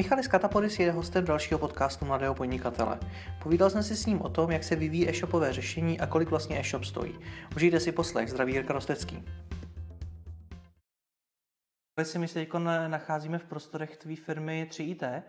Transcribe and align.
Michalis 0.00 0.28
Katapodis 0.28 0.78
je 0.78 0.92
hostem 0.92 1.24
dalšího 1.24 1.58
podcastu 1.58 2.04
Mladého 2.04 2.34
podnikatele. 2.34 3.00
Povídal 3.42 3.70
jsem 3.70 3.82
si 3.82 3.96
s 3.96 4.06
ním 4.06 4.22
o 4.22 4.28
tom, 4.28 4.50
jak 4.50 4.64
se 4.64 4.76
vyvíjí 4.76 5.08
e-shopové 5.08 5.52
řešení 5.52 6.00
a 6.00 6.06
kolik 6.06 6.30
vlastně 6.30 6.60
e-shop 6.60 6.84
stojí. 6.84 7.18
Užijte 7.56 7.80
si 7.80 7.92
poslech, 7.92 8.30
zdraví 8.30 8.52
Jirka 8.52 8.72
Rostecký. 8.72 9.24
Si 12.02 12.18
my 12.18 12.28
se 12.28 12.34
teď 12.34 12.48
nacházíme 12.86 13.38
v 13.38 13.44
prostorech 13.44 13.96
tvé 13.96 14.16
firmy 14.16 14.66
3IT. 14.70 15.22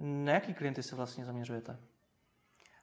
Na 0.00 0.32
jaký 0.32 0.54
klienty 0.54 0.82
se 0.82 0.96
vlastně 0.96 1.24
zaměřujete? 1.24 1.78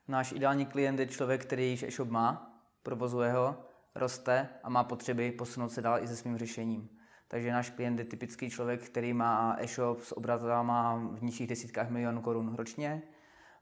Náš 0.08 0.32
ideální 0.32 0.66
klient 0.66 1.00
je 1.00 1.08
člověk, 1.08 1.46
který 1.46 1.70
již 1.70 1.84
e-shop 1.84 2.10
má, 2.10 2.60
provozuje 2.84 3.32
ho, 3.32 3.66
roste 3.96 4.50
a 4.64 4.70
má 4.70 4.84
potřeby 4.84 5.32
posunout 5.32 5.70
se 5.70 5.82
dál 5.82 6.04
i 6.04 6.08
se 6.08 6.16
svým 6.16 6.38
řešením. 6.38 6.90
Takže 7.36 7.52
náš 7.52 7.70
klient 7.70 8.00
je 8.00 8.06
typický 8.06 8.50
člověk, 8.50 8.86
který 8.86 9.14
má 9.14 9.56
e-shop 9.60 10.02
s 10.02 10.18
obratama 10.18 10.96
v 11.12 11.24
nižších 11.24 11.48
desítkách 11.48 11.90
milionů 11.90 12.22
korun 12.22 12.56
ročně, 12.56 13.02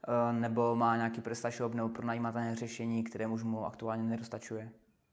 eh, 0.08 0.32
nebo 0.32 0.76
má 0.76 0.96
nějaký 0.96 1.20
PrestaShop 1.20 1.74
nebo 1.74 1.88
pronajímatelné 1.88 2.56
řešení, 2.56 3.04
které 3.04 3.26
už 3.26 3.42
mu 3.42 3.66
aktuálně 3.66 4.02
nedostačuje. 4.02 4.70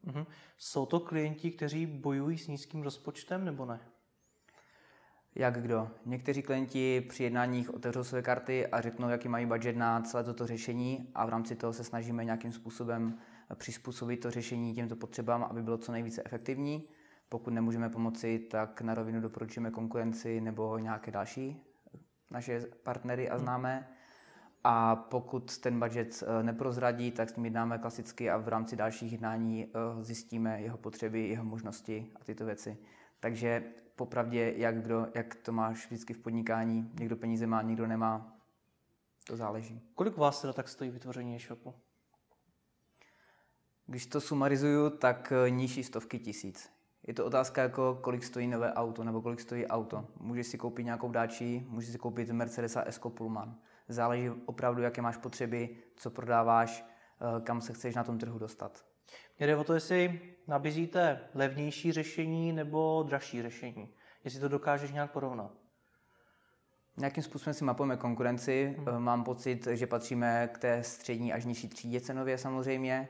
Mm-hmm. 0.08 0.26
Jsou 0.58 0.86
to 0.86 1.00
klienti, 1.00 1.52
kteří 1.52 1.86
bojují 1.86 2.38
s 2.38 2.48
nízkým 2.48 2.82
rozpočtem 2.82 3.46
nebo 3.46 3.66
ne? 3.66 3.80
Jak 5.36 5.62
kdo? 5.62 5.90
Někteří 6.06 6.42
klienti 6.42 7.02
při 7.10 7.24
jednáních 7.24 7.74
otevřou 7.74 8.04
své 8.04 8.22
karty 8.22 8.68
a 8.68 8.82
řeknou, 8.82 9.10
jaký 9.10 9.30
mají 9.30 9.46
budget 9.46 9.76
na 9.76 10.02
celé 10.02 10.24
toto 10.24 10.48
řešení 10.48 11.12
a 11.16 11.26
v 11.26 11.30
rámci 11.30 11.56
toho 11.56 11.74
se 11.74 11.84
snažíme 11.84 12.26
nějakým 12.26 12.52
způsobem 12.52 13.18
přizpůsobit 13.56 14.20
to 14.20 14.32
řešení 14.32 14.74
těmto 14.74 14.96
potřebám, 14.96 15.44
aby 15.44 15.64
bylo 15.64 15.78
co 15.78 15.92
nejvíce 15.92 16.22
efektivní. 16.26 16.88
Pokud 17.32 17.54
nemůžeme 17.54 17.90
pomoci, 17.90 18.40
tak 18.40 18.82
na 18.82 18.94
rovinu 18.94 19.22
doporučíme 19.22 19.72
konkurenci 19.72 20.42
nebo 20.42 20.78
nějaké 20.78 21.12
další 21.12 21.64
naše 22.30 22.62
partnery 22.84 23.30
a 23.30 23.36
hmm. 23.36 23.44
známé. 23.44 23.90
A 24.64 24.96
pokud 24.96 25.58
ten 25.58 25.80
budget 25.80 26.24
eh, 26.24 26.44
neprozradí, 26.44 27.12
tak 27.12 27.30
s 27.30 27.36
ním 27.36 27.46
jednáme 27.46 27.78
klasicky 27.78 28.30
a 28.30 28.38
v 28.38 28.48
rámci 28.48 28.76
dalších 28.76 29.12
jednání 29.12 29.66
eh, 29.66 30.04
zjistíme 30.04 30.62
jeho 30.62 30.78
potřeby, 30.78 31.28
jeho 31.28 31.44
možnosti 31.44 32.12
a 32.16 32.24
tyto 32.24 32.46
věci. 32.46 32.78
Takže 33.20 33.64
popravdě, 33.96 34.54
jak, 34.58 34.82
kdo, 34.82 35.08
jak 35.16 35.36
to 35.36 35.52
máš 35.52 35.86
vždycky 35.86 36.14
v 36.14 36.20
podnikání, 36.20 36.92
někdo 37.00 37.16
peníze 37.16 37.48
má, 37.48 37.62
někdo 37.62 37.88
nemá, 37.88 38.38
to 39.28 39.38
záleží. 39.38 39.82
Kolik 39.96 40.18
vás 40.18 40.42
teda 40.42 40.54
tak 40.54 40.70
stojí 40.70 40.90
vytvoření 40.90 41.36
e-shopu? 41.36 41.74
Když 43.88 44.06
to 44.06 44.22
sumarizuju, 44.22 44.90
tak 44.90 45.34
eh, 45.46 45.50
nižší 45.50 45.84
stovky 45.84 46.20
tisíc. 46.20 46.81
Je 47.08 47.14
to 47.14 47.26
otázka, 47.26 47.62
jako 47.62 48.00
kolik 48.02 48.24
stojí 48.24 48.48
nové 48.48 48.74
auto 48.74 49.04
nebo 49.04 49.22
kolik 49.22 49.40
stojí 49.40 49.68
auto. 49.68 50.08
Můžeš 50.20 50.48
si 50.48 50.58
koupit 50.58 50.84
nějakou 50.84 51.12
dáči, 51.12 51.66
můžeš 51.70 51.92
si 51.92 51.98
koupit 51.98 52.30
Mercedesa 52.30 52.84
S 52.88 53.00
Pullman. 53.00 53.56
Záleží 53.88 54.30
opravdu, 54.46 54.82
jaké 54.82 55.02
máš 55.02 55.18
potřeby, 55.18 55.70
co 55.96 56.10
prodáváš, 56.10 56.86
eh, 56.86 57.42
kam 57.42 57.62
se 57.62 57.74
chceš 57.74 57.96
na 57.96 58.04
tom 58.04 58.18
trhu 58.18 58.40
dostat. 58.40 58.86
Mě 59.40 59.48
jde 59.48 59.56
o 59.56 59.64
to, 59.64 59.74
jestli 59.74 60.22
nabízíte 60.48 61.20
levnější 61.34 61.92
řešení 61.92 62.54
nebo 62.54 63.04
dražší 63.08 63.42
řešení. 63.42 63.94
Jestli 64.24 64.40
to 64.40 64.48
dokážeš 64.48 64.92
nějak 64.92 65.12
porovnat. 65.12 65.52
Nějakým 66.98 67.24
způsobem 67.24 67.54
si 67.54 67.64
mapujeme 67.64 67.98
konkurenci. 67.98 68.76
Hmm. 68.78 69.04
Mám 69.04 69.24
pocit, 69.24 69.68
že 69.72 69.88
patříme 69.88 70.50
k 70.54 70.58
té 70.58 70.84
střední 70.84 71.34
až 71.34 71.46
nižší 71.46 71.68
třídě 71.70 72.02
cenově 72.02 72.38
samozřejmě 72.38 73.10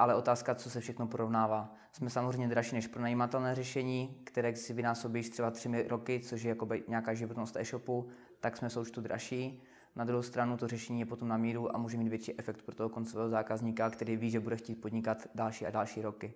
ale 0.00 0.14
otázka, 0.14 0.54
co 0.54 0.70
se 0.70 0.80
všechno 0.80 1.06
porovnává. 1.06 1.74
Jsme 1.92 2.10
samozřejmě 2.10 2.48
dražší 2.48 2.74
než 2.74 2.86
pronajímatelné 2.86 3.54
řešení, 3.54 4.20
které 4.24 4.56
si 4.56 4.72
vynásobíš 4.72 5.30
třeba 5.30 5.50
tři 5.50 5.88
roky, 5.88 6.20
což 6.20 6.42
je 6.42 6.48
jako 6.48 6.68
nějaká 6.88 7.14
životnost 7.14 7.56
e-shopu, 7.56 8.08
tak 8.40 8.56
jsme 8.56 8.70
součtu 8.70 9.00
dražší. 9.00 9.62
Na 9.96 10.04
druhou 10.04 10.22
stranu 10.22 10.56
to 10.56 10.68
řešení 10.68 11.00
je 11.00 11.06
potom 11.06 11.28
na 11.28 11.36
míru 11.36 11.76
a 11.76 11.78
může 11.78 11.96
mít 11.96 12.08
větší 12.08 12.38
efekt 12.38 12.62
pro 12.62 12.74
toho 12.74 12.88
koncového 12.88 13.28
zákazníka, 13.28 13.90
který 13.90 14.16
ví, 14.16 14.30
že 14.30 14.40
bude 14.40 14.56
chtít 14.56 14.74
podnikat 14.74 15.26
další 15.34 15.66
a 15.66 15.70
další 15.70 16.02
roky. 16.02 16.34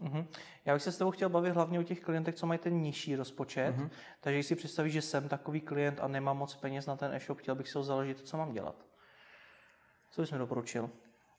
Mm-hmm. 0.00 0.26
Já 0.64 0.74
bych 0.74 0.82
se 0.82 0.92
s 0.92 0.98
tebou 0.98 1.10
chtěl 1.10 1.28
bavit 1.28 1.50
hlavně 1.50 1.80
o 1.80 1.82
těch 1.82 2.00
klientech, 2.00 2.34
co 2.34 2.46
mají 2.46 2.58
ten 2.58 2.80
nižší 2.80 3.16
rozpočet. 3.16 3.76
Mm-hmm. 3.76 3.90
Takže 4.20 4.36
když 4.36 4.46
si 4.46 4.56
představíš, 4.56 4.92
že 4.92 5.02
jsem 5.02 5.28
takový 5.28 5.60
klient 5.60 6.00
a 6.00 6.08
nemám 6.08 6.38
moc 6.38 6.54
peněz 6.54 6.86
na 6.86 6.96
ten 6.96 7.14
e-shop, 7.14 7.38
chtěl 7.38 7.54
bych 7.54 7.68
se 7.68 7.78
ho 7.78 7.84
založit, 7.84 8.18
co 8.18 8.36
mám 8.36 8.52
dělat. 8.52 8.86
Co 10.10 10.20
bys 10.22 10.32
mi 10.32 10.38
doporučil? 10.38 10.90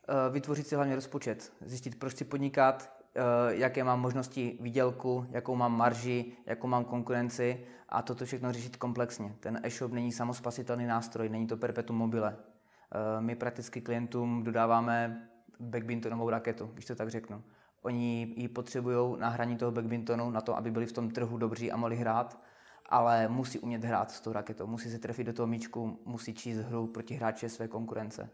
Eh, 0.10 0.30
vytvořit 0.30 0.68
si 0.68 0.76
hlavně 0.76 0.96
rozpočet, 0.96 1.54
zjistit, 1.66 2.00
proč 2.00 2.16
si 2.16 2.26
podnikat, 2.26 2.92
eh, 3.16 3.22
jaké 3.56 3.84
mám 3.84 4.02
možnosti 4.02 4.58
výdělku, 4.62 5.26
jakou 5.32 5.56
mám 5.56 5.78
marži, 5.78 6.32
jakou 6.46 6.68
mám 6.68 6.86
konkurenci 6.86 7.66
a 7.90 8.02
toto 8.02 8.26
všechno 8.26 8.54
řešit 8.54 8.76
komplexně. 8.76 9.36
Ten 9.40 9.60
e-shop 9.64 9.92
není 9.92 10.12
samospasitelný 10.12 10.86
nástroj, 10.86 11.30
není 11.30 11.48
to 11.48 11.58
perpetuum 11.58 12.00
mobile. 12.00 12.36
Eh, 12.38 13.22
my 13.22 13.36
prakticky 13.36 13.82
klientům 13.82 14.44
dodáváme 14.44 15.28
backbintonovou 15.60 16.30
raketu, 16.30 16.70
když 16.74 16.86
to 16.86 16.96
tak 16.96 17.10
řeknu. 17.10 17.44
Oni 17.82 18.34
ji 18.38 18.48
potřebují 18.48 19.20
na 19.20 19.30
hraní 19.30 19.58
toho 19.58 19.72
backbintonu, 19.72 20.30
na 20.30 20.42
to, 20.42 20.58
aby 20.58 20.72
byli 20.72 20.86
v 20.86 20.94
tom 20.94 21.10
trhu 21.10 21.38
dobří 21.38 21.72
a 21.72 21.78
mohli 21.78 21.96
hrát, 21.96 22.42
ale 22.86 23.28
musí 23.28 23.60
umět 23.60 23.84
hrát 23.84 24.12
s 24.12 24.22
tou 24.22 24.32
raketou, 24.32 24.68
musí 24.68 24.92
se 24.92 25.00
trefit 25.00 25.28
do 25.28 25.34
toho 25.34 25.48
míčku, 25.48 26.00
musí 26.06 26.34
číst 26.34 26.58
hru 26.58 26.88
proti 26.88 27.14
hráče 27.14 27.50
své 27.50 27.68
konkurence 27.68 28.30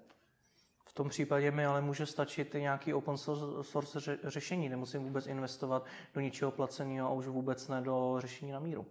tom 0.96 1.10
případě 1.10 1.52
mi 1.52 1.66
ale 1.66 1.82
může 1.82 2.06
stačit 2.06 2.56
i 2.56 2.62
nějaký 2.62 2.94
open 2.94 3.18
source 3.62 4.18
řešení. 4.24 4.70
Nemusím 4.70 5.04
vůbec 5.04 5.28
investovat 5.28 5.86
do 6.14 6.22
ničeho 6.22 6.52
placeného 6.52 7.08
a 7.08 7.12
už 7.14 7.28
vůbec 7.28 7.68
ne 7.68 7.82
do 7.82 8.16
řešení 8.20 8.52
na 8.52 8.60
míru. 8.60 8.86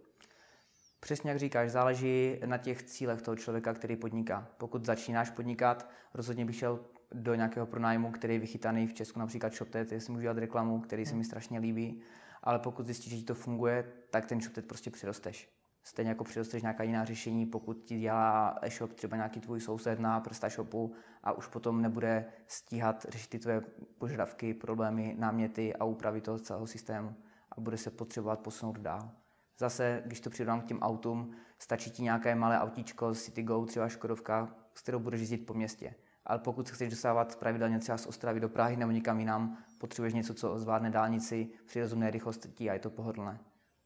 Přesně 0.99 1.29
jak 1.29 1.39
říkáš, 1.39 1.71
záleží 1.71 2.39
na 2.45 2.57
těch 2.57 2.83
cílech 2.83 3.21
toho 3.21 3.35
člověka, 3.35 3.73
který 3.73 3.95
podniká. 3.95 4.47
Pokud 4.57 4.85
začínáš 4.85 5.29
podnikat, 5.29 5.89
rozhodně 6.13 6.45
bych 6.45 6.55
šel 6.55 6.79
do 7.11 7.35
nějakého 7.35 7.65
pronájmu, 7.65 8.11
který 8.11 8.33
je 8.33 8.39
vychytaný 8.39 8.87
v 8.87 8.93
Česku, 8.93 9.19
například 9.19 9.53
ShopTet, 9.53 9.91
jestli 9.91 10.13
můžu 10.13 10.21
dělat 10.21 10.37
reklamu, 10.37 10.79
který 10.79 11.05
se 11.05 11.15
mi 11.15 11.23
strašně 11.23 11.59
líbí, 11.59 12.01
ale 12.43 12.59
pokud 12.59 12.85
zjistíš, 12.85 13.13
že 13.13 13.17
ti 13.17 13.23
to 13.23 13.35
funguje, 13.35 13.91
tak 14.09 14.25
ten 14.25 14.41
ShopTet 14.41 14.67
prostě 14.67 14.91
přirosteš. 14.91 15.54
Stejně 15.87 16.09
jako 16.09 16.23
přidosteš 16.23 16.61
nějaká 16.61 16.83
jiná 16.83 17.05
řešení, 17.05 17.45
pokud 17.45 17.83
ti 17.83 17.99
dělá 17.99 18.57
e-shop 18.61 18.93
třeba 18.93 19.15
nějaký 19.15 19.39
tvůj 19.39 19.61
soused 19.61 19.99
na 19.99 20.19
PrestaShopu 20.19 20.93
a 21.23 21.31
už 21.31 21.47
potom 21.47 21.81
nebude 21.81 22.25
stíhat 22.47 23.05
řešit 23.09 23.29
ty 23.29 23.39
tvoje 23.39 23.61
požadavky, 23.97 24.53
problémy, 24.53 25.15
náměty 25.19 25.75
a 25.75 25.85
úpravy 25.85 26.21
toho 26.21 26.39
celého 26.39 26.67
systému 26.67 27.15
a 27.51 27.61
bude 27.61 27.77
se 27.77 27.91
potřebovat 27.91 28.39
posunout 28.39 28.79
dál. 28.79 29.11
Zase, 29.57 30.01
když 30.05 30.19
to 30.19 30.29
přidám 30.29 30.61
k 30.61 30.65
těm 30.65 30.79
autům, 30.79 31.31
stačí 31.59 31.91
ti 31.91 32.03
nějaké 32.03 32.35
malé 32.35 32.59
autíčko 32.59 33.13
z 33.13 33.23
CityGo, 33.23 33.65
třeba 33.65 33.89
Škodovka, 33.89 34.55
s 34.73 34.81
kterou 34.81 34.99
budeš 34.99 35.19
jezdit 35.21 35.37
po 35.37 35.53
městě. 35.53 35.95
Ale 36.25 36.39
pokud 36.39 36.69
chceš 36.69 36.89
dostávat 36.89 37.35
pravidelně 37.35 37.79
třeba 37.79 37.97
z 37.97 38.07
Ostravy 38.07 38.39
do 38.39 38.49
Prahy 38.49 38.77
nebo 38.77 38.91
někam 38.91 39.19
jinam, 39.19 39.57
potřebuješ 39.77 40.13
něco, 40.13 40.33
co 40.33 40.59
zvládne 40.59 40.89
dálnici 40.89 41.49
při 41.65 41.81
rozumné 41.81 42.11
rychlosti 42.11 42.69
a 42.69 42.73
je 42.73 42.79
to 42.79 42.89
pohodlné 42.89 43.39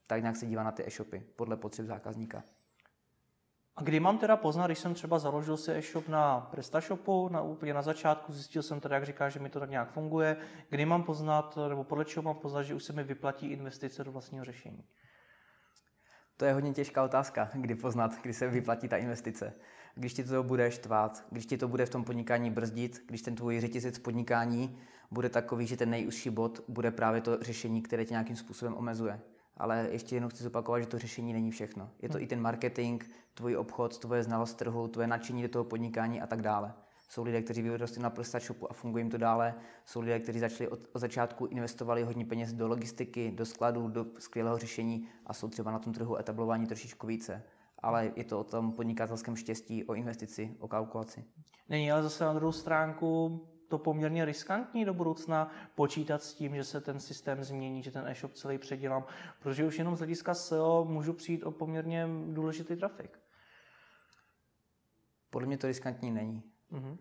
tak 0.09 0.21
nějak 0.21 0.35
se 0.35 0.45
dívá 0.45 0.63
na 0.63 0.71
ty 0.71 0.87
e-shopy 0.87 1.23
podle 1.35 1.57
potřeb 1.57 1.85
zákazníka. 1.85 2.43
A 3.75 3.83
kdy 3.83 3.99
mám 3.99 4.17
teda 4.17 4.37
poznat, 4.37 4.65
když 4.65 4.79
jsem 4.79 4.93
třeba 4.93 5.19
založil 5.19 5.57
si 5.57 5.71
e-shop 5.71 6.07
na 6.07 6.39
PrestaShopu, 6.39 7.29
na 7.29 7.41
úplně 7.41 7.73
na 7.73 7.81
začátku, 7.81 8.33
zjistil 8.33 8.63
jsem 8.63 8.79
teda, 8.79 8.95
jak 8.95 9.05
říká, 9.05 9.29
že 9.29 9.39
mi 9.39 9.49
to 9.49 9.59
tak 9.59 9.69
nějak 9.69 9.91
funguje, 9.91 10.37
kdy 10.69 10.85
mám 10.85 11.03
poznat, 11.03 11.57
nebo 11.69 11.83
podle 11.83 12.05
čeho 12.05 12.23
mám 12.23 12.35
poznat, 12.35 12.63
že 12.63 12.75
už 12.75 12.83
se 12.83 12.93
mi 12.93 13.03
vyplatí 13.03 13.47
investice 13.47 14.03
do 14.03 14.11
vlastního 14.11 14.45
řešení? 14.45 14.83
To 16.37 16.45
je 16.45 16.53
hodně 16.53 16.73
těžká 16.73 17.03
otázka, 17.03 17.49
kdy 17.53 17.75
poznat, 17.75 18.21
kdy 18.21 18.33
se 18.33 18.47
vyplatí 18.47 18.87
ta 18.87 18.97
investice. 18.97 19.53
Když 19.95 20.13
ti 20.13 20.23
to 20.23 20.43
bude 20.43 20.71
štvát, 20.71 21.25
když 21.31 21.45
ti 21.45 21.57
to 21.57 21.67
bude 21.67 21.85
v 21.85 21.89
tom 21.89 22.03
podnikání 22.03 22.49
brzdit, 22.49 23.03
když 23.07 23.21
ten 23.21 23.35
tvůj 23.35 23.59
řetězec 23.59 23.99
podnikání 23.99 24.79
bude 25.11 25.29
takový, 25.29 25.67
že 25.67 25.77
ten 25.77 25.89
nejúžší 25.89 26.29
bod 26.29 26.63
bude 26.67 26.91
právě 26.91 27.21
to 27.21 27.37
řešení, 27.41 27.81
které 27.81 28.05
tě 28.05 28.13
nějakým 28.13 28.35
způsobem 28.35 28.77
omezuje 28.77 29.19
ale 29.59 29.87
ještě 29.91 30.15
jednou 30.15 30.29
chci 30.29 30.43
zopakovat, 30.43 30.79
že 30.79 30.87
to 30.87 30.99
řešení 30.99 31.33
není 31.33 31.51
všechno. 31.51 31.89
Je 32.01 32.09
to 32.09 32.17
hmm. 32.17 32.23
i 32.23 32.27
ten 32.27 32.41
marketing, 32.41 33.03
tvůj 33.33 33.57
obchod, 33.57 33.97
tvoje 33.97 34.23
znalost 34.23 34.53
trhu, 34.53 34.87
tvoje 34.87 35.07
nadšení 35.07 35.41
do 35.41 35.49
toho 35.49 35.63
podnikání 35.63 36.21
a 36.21 36.27
tak 36.27 36.41
dále. 36.41 36.73
Jsou 37.09 37.23
lidé, 37.23 37.41
kteří 37.41 37.61
vyrostli 37.61 38.01
na 38.01 38.09
PrestaShopu 38.09 38.71
a 38.71 38.73
funguje 38.73 39.01
jim 39.01 39.11
to 39.11 39.17
dále. 39.17 39.55
Jsou 39.85 40.01
lidé, 40.01 40.19
kteří 40.19 40.39
začali 40.39 40.69
od, 40.69 40.79
od 40.93 40.99
začátku 40.99 41.45
investovali 41.45 42.03
hodně 42.03 42.25
peněz 42.25 42.53
do 42.53 42.67
logistiky, 42.67 43.31
do 43.31 43.45
skladů, 43.45 43.87
do 43.87 44.05
skvělého 44.19 44.57
řešení 44.57 45.07
a 45.25 45.33
jsou 45.33 45.47
třeba 45.47 45.71
na 45.71 45.79
tom 45.79 45.93
trhu 45.93 46.17
etablování 46.17 46.67
trošičku 46.67 47.07
více. 47.07 47.43
Ale 47.79 48.11
je 48.15 48.23
to 48.23 48.39
o 48.39 48.43
tom 48.43 48.71
podnikatelském 48.71 49.35
štěstí, 49.35 49.83
o 49.83 49.93
investici, 49.93 50.55
o 50.59 50.67
kalkulaci. 50.67 51.25
Není 51.69 51.91
ale 51.91 52.03
zase 52.03 52.25
na 52.25 52.33
druhou 52.33 52.51
stránku 52.51 53.41
to 53.69 53.77
poměrně 53.77 54.25
riskantní 54.25 54.85
do 54.85 54.93
budoucna 54.93 55.51
počítat 55.75 56.23
s 56.23 56.33
tím, 56.33 56.55
že 56.55 56.63
se 56.63 56.81
ten 56.81 56.99
systém 56.99 57.43
změní, 57.43 57.83
že 57.83 57.91
ten 57.91 58.07
e-shop 58.07 58.33
celý 58.33 58.57
předělám, 58.57 59.03
protože 59.39 59.65
už 59.65 59.77
jenom 59.77 59.95
z 59.95 59.99
hlediska 59.99 60.33
SEO 60.33 60.85
můžu 60.85 61.13
přijít 61.13 61.43
o 61.43 61.51
poměrně 61.51 62.07
důležitý 62.33 62.75
trafik. 62.75 63.19
Podle 65.29 65.47
mě 65.47 65.57
to 65.57 65.67
riskantní 65.67 66.11
není. 66.11 66.43
Mm-hmm. 66.71 66.97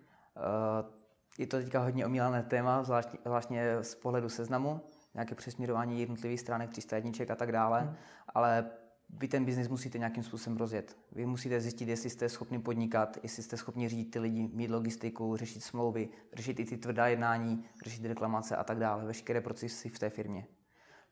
Je 1.38 1.46
to 1.46 1.56
teďka 1.56 1.80
hodně 1.80 2.06
omílané 2.06 2.42
téma, 2.42 2.82
zvláště, 2.82 3.78
z 3.80 3.94
pohledu 3.94 4.28
seznamu, 4.28 4.80
nějaké 5.14 5.34
přesměrování 5.34 6.00
jednotlivých 6.00 6.40
stránek, 6.40 6.70
300 6.70 6.96
jedniček 6.96 7.30
a 7.30 7.36
tak 7.36 7.52
dále, 7.52 7.84
mm. 7.84 7.94
ale 8.34 8.70
vy 9.10 9.28
ten 9.28 9.44
biznis 9.44 9.68
musíte 9.68 9.98
nějakým 9.98 10.22
způsobem 10.22 10.56
rozjet. 10.58 10.96
Vy 11.12 11.26
musíte 11.26 11.60
zjistit, 11.60 11.88
jestli 11.88 12.10
jste 12.10 12.28
schopni 12.28 12.58
podnikat, 12.58 13.18
jestli 13.22 13.42
jste 13.42 13.56
schopni 13.56 13.88
řídit 13.88 14.10
ty 14.10 14.18
lidi, 14.18 14.48
mít 14.52 14.70
logistiku, 14.70 15.36
řešit 15.36 15.60
smlouvy, 15.60 16.08
řešit 16.32 16.60
i 16.60 16.64
ty 16.64 16.76
tvrdá 16.76 17.06
jednání, 17.06 17.64
řešit 17.84 18.04
reklamace 18.04 18.56
a 18.56 18.64
tak 18.64 18.78
dále, 18.78 19.04
veškeré 19.04 19.40
procesy 19.40 19.88
v 19.88 19.98
té 19.98 20.10
firmě. 20.10 20.46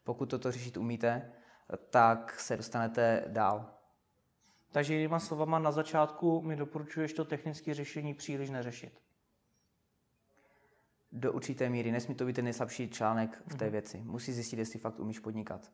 Pokud 0.04 0.31
toto 0.31 0.52
řešit 0.52 0.76
umíte, 0.76 1.32
tak 1.90 2.40
se 2.40 2.56
dostanete 2.56 3.25
dál. 3.28 3.75
Takže 4.72 4.94
jinýma 4.94 5.19
slovama 5.19 5.58
na 5.58 5.72
začátku 5.72 6.43
mi 6.43 6.56
doporučuješ 6.56 7.12
to 7.12 7.25
technické 7.25 7.75
řešení 7.75 8.14
příliš 8.14 8.50
neřešit. 8.50 9.00
Do 11.12 11.32
určité 11.32 11.69
míry. 11.69 11.93
Nesmí 11.93 12.14
to 12.14 12.26
být 12.26 12.37
ten 12.37 12.44
nejslabší 12.44 12.90
článek 12.90 13.43
v 13.46 13.56
té 13.56 13.64
mhm. 13.64 13.72
věci. 13.72 14.02
Musí 14.04 14.32
zjistit, 14.32 14.58
jestli 14.58 14.78
fakt 14.78 15.00
umíš 15.00 15.19
podnikat. 15.19 15.72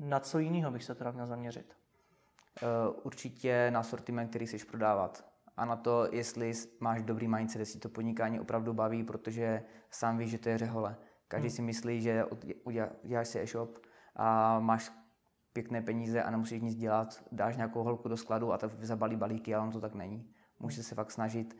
Na 0.00 0.20
co 0.20 0.38
jiného 0.38 0.70
bych 0.70 0.84
se 0.84 0.94
teda 0.94 1.10
měl 1.10 1.26
zaměřit? 1.26 1.76
Uh, 2.62 3.00
určitě 3.02 3.70
na 3.70 3.82
sortiment, 3.82 4.30
který 4.30 4.46
chceš 4.46 4.64
prodávat. 4.64 5.24
A 5.56 5.64
na 5.64 5.76
to, 5.76 6.08
jestli 6.12 6.52
máš 6.80 7.02
dobrý 7.02 7.28
mindset, 7.28 7.60
jestli 7.60 7.80
to 7.80 7.88
podnikání 7.88 8.40
opravdu 8.40 8.72
baví, 8.72 9.04
protože 9.04 9.62
sám 9.90 10.18
víš, 10.18 10.30
že 10.30 10.38
to 10.38 10.48
je 10.48 10.58
řehole. 10.58 10.96
Každý 11.28 11.48
hmm. 11.48 11.56
si 11.56 11.62
myslí, 11.62 12.00
že 12.00 12.24
uděláš 13.02 13.28
si 13.28 13.40
e-shop 13.40 13.78
a 14.16 14.60
máš 14.60 14.92
pěkné 15.52 15.82
peníze 15.82 16.22
a 16.22 16.30
nemusíš 16.30 16.62
nic 16.62 16.76
dělat, 16.76 17.24
dáš 17.32 17.56
nějakou 17.56 17.82
holku 17.82 18.08
do 18.08 18.16
skladu 18.16 18.52
a 18.52 18.58
tak 18.58 18.84
zabalí 18.84 19.16
balíky, 19.16 19.54
ale 19.54 19.66
on 19.66 19.72
to 19.72 19.80
tak 19.80 19.94
není. 19.94 20.34
Můžeš 20.58 20.86
se 20.86 20.94
fakt 20.94 21.10
snažit 21.10 21.56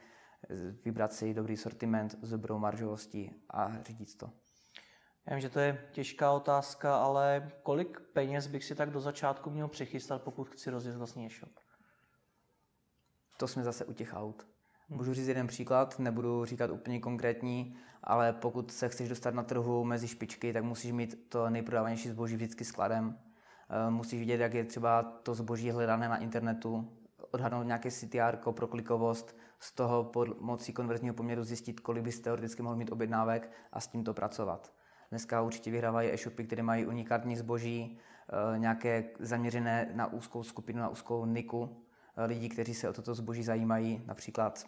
eh, 0.51 0.57
vybrat 0.85 1.13
si 1.13 1.35
dobrý 1.35 1.57
sortiment 1.57 2.15
s 2.23 2.31
dobrou 2.31 2.59
maržovostí 2.59 3.33
a 3.51 3.83
řídit 3.83 4.17
to. 4.17 4.33
Já 5.31 5.37
vím, 5.37 5.41
že 5.41 5.50
to 5.50 5.61
je 5.61 5.88
těžká 5.93 6.32
otázka, 6.32 6.97
ale 6.97 7.50
kolik 7.62 8.00
peněz 8.12 8.47
bych 8.47 8.65
si 8.65 8.75
tak 8.75 8.91
do 8.91 9.00
začátku 9.00 9.50
měl 9.50 9.69
přichystat, 9.69 10.23
pokud 10.23 10.49
chci 10.49 10.71
rozjet 10.71 10.97
vlastní 10.97 11.27
e-shop? 11.27 11.53
To 13.37 13.49
jsme 13.49 13.65
zase 13.65 13.85
u 13.85 13.93
těch 13.93 14.15
aut. 14.15 14.47
Můžu 14.88 15.15
říct 15.15 15.29
jeden 15.29 15.47
příklad, 15.47 15.99
nebudu 15.99 16.44
říkat 16.44 16.71
úplně 16.71 17.00
konkrétní, 17.00 17.77
ale 18.05 18.32
pokud 18.32 18.73
se 18.73 18.88
chceš 18.88 19.09
dostat 19.09 19.35
na 19.35 19.43
trhu 19.43 19.85
mezi 19.85 20.09
špičky, 20.09 20.53
tak 20.53 20.65
musíš 20.65 20.93
mít 20.93 21.29
to 21.29 21.50
nejprodávanější 21.50 22.09
zboží 22.09 22.37
vždycky 22.37 22.65
skladem. 22.65 23.19
Eh, 23.71 23.91
musíš 23.91 24.21
vidět, 24.21 24.41
jak 24.41 24.55
je 24.55 24.65
třeba 24.65 25.03
to 25.03 25.35
zboží 25.35 25.71
hledané 25.71 26.09
na 26.09 26.17
internetu, 26.17 26.99
odhadnout 27.31 27.67
nějaké 27.67 27.91
CTR 27.91 28.37
pro 28.53 28.67
klikovost, 28.67 29.37
z 29.61 29.73
toho 29.73 30.05
pomocí 30.05 30.73
konverzního 30.73 31.15
poměru 31.15 31.44
zjistit, 31.44 31.81
kolik 31.81 32.05
bys 32.05 32.21
teoreticky 32.21 32.62
mohl 32.62 32.76
mít 32.76 32.93
objednávek 32.93 33.50
a 33.73 33.81
s 33.81 33.88
tím 33.88 34.05
to 34.05 34.15
pracovat. 34.15 34.73
Dneska 35.11 35.43
určitě 35.43 35.71
vyhrávají 35.71 36.12
e-shopy, 36.12 36.45
které 36.45 36.62
mají 36.62 36.87
unikátní 36.87 37.37
zboží, 37.37 37.99
eh, 38.55 38.59
nějaké 38.59 39.05
zaměřené 39.19 39.91
na 39.95 40.07
úzkou 40.07 40.43
skupinu, 40.43 40.81
na 40.81 40.89
úzkou 40.89 41.27
niku 41.27 41.77
eh, 42.17 42.25
lidí, 42.25 42.49
kteří 42.49 42.75
se 42.75 42.89
o 42.89 42.93
toto 42.93 43.15
zboží 43.15 43.43
zajímají, 43.43 44.03
například 44.07 44.67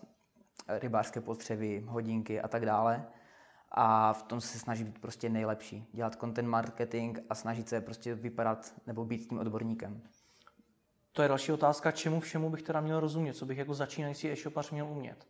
rybářské 0.69 1.21
potřeby, 1.21 1.85
hodinky 1.87 2.41
a 2.41 2.49
tak 2.49 2.67
dále. 2.67 3.05
A 3.71 4.13
v 4.13 4.23
tom 4.23 4.41
se 4.41 4.59
snaží 4.59 4.85
být 4.85 4.99
prostě 4.99 5.29
nejlepší. 5.29 5.89
Dělat 5.93 6.21
content 6.21 6.49
marketing 6.49 7.19
a 7.31 7.35
snažit 7.35 7.69
se 7.69 7.81
prostě 7.81 8.15
vypadat 8.15 8.75
nebo 8.87 9.05
být 9.05 9.29
tím 9.29 9.39
odborníkem. 9.39 10.03
To 11.13 11.23
je 11.23 11.29
další 11.29 11.53
otázka, 11.53 11.91
čemu 11.91 12.21
všemu 12.21 12.51
bych 12.51 12.63
teda 12.63 12.81
měl 12.81 13.01
rozumět, 13.01 13.35
co 13.35 13.47
bych 13.47 13.59
jako 13.59 13.75
začínající 13.75 14.31
e-shopař 14.31 14.71
měl 14.71 14.87
umět. 14.87 15.27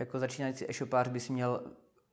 Jako 0.00 0.18
začínající 0.18 0.70
e-shopář 0.70 1.08
bys 1.08 1.28
měl 1.28 1.62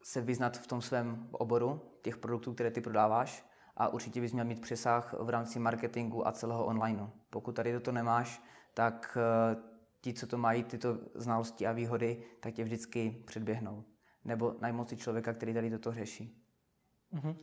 se 0.04 0.22
vyznat 0.22 0.58
v 0.58 0.68
tom 0.68 0.82
svém 0.82 1.28
oboru, 1.32 1.82
těch 2.02 2.18
produktů, 2.18 2.54
které 2.54 2.72
ty 2.72 2.82
prodáváš 2.82 3.46
a 3.78 3.88
určitě 3.88 4.22
bys 4.22 4.34
měl 4.34 4.46
mít 4.46 4.62
přesah 4.62 5.14
v 5.20 5.30
rámci 5.30 5.60
marketingu 5.60 6.28
a 6.28 6.32
celého 6.32 6.66
onlineu. 6.66 7.08
Pokud 7.30 7.52
tady 7.52 7.74
toto 7.74 7.92
nemáš, 7.92 8.42
tak 8.74 9.18
eh, 9.22 9.56
ti, 10.02 10.14
co 10.14 10.28
to 10.28 10.38
mají, 10.38 10.64
tyto 10.64 10.98
znalosti 11.16 11.68
a 11.68 11.72
výhody, 11.72 12.24
tak 12.40 12.54
tě 12.54 12.64
vždycky 12.64 13.24
předběhnou. 13.28 13.84
Nebo 14.26 14.56
najmout 14.62 14.90
si 14.90 14.98
člověka, 14.98 15.34
který 15.34 15.54
tady 15.54 15.70
toto 15.70 15.92
řeší. 15.92 16.44
Mm-hmm. 17.14 17.36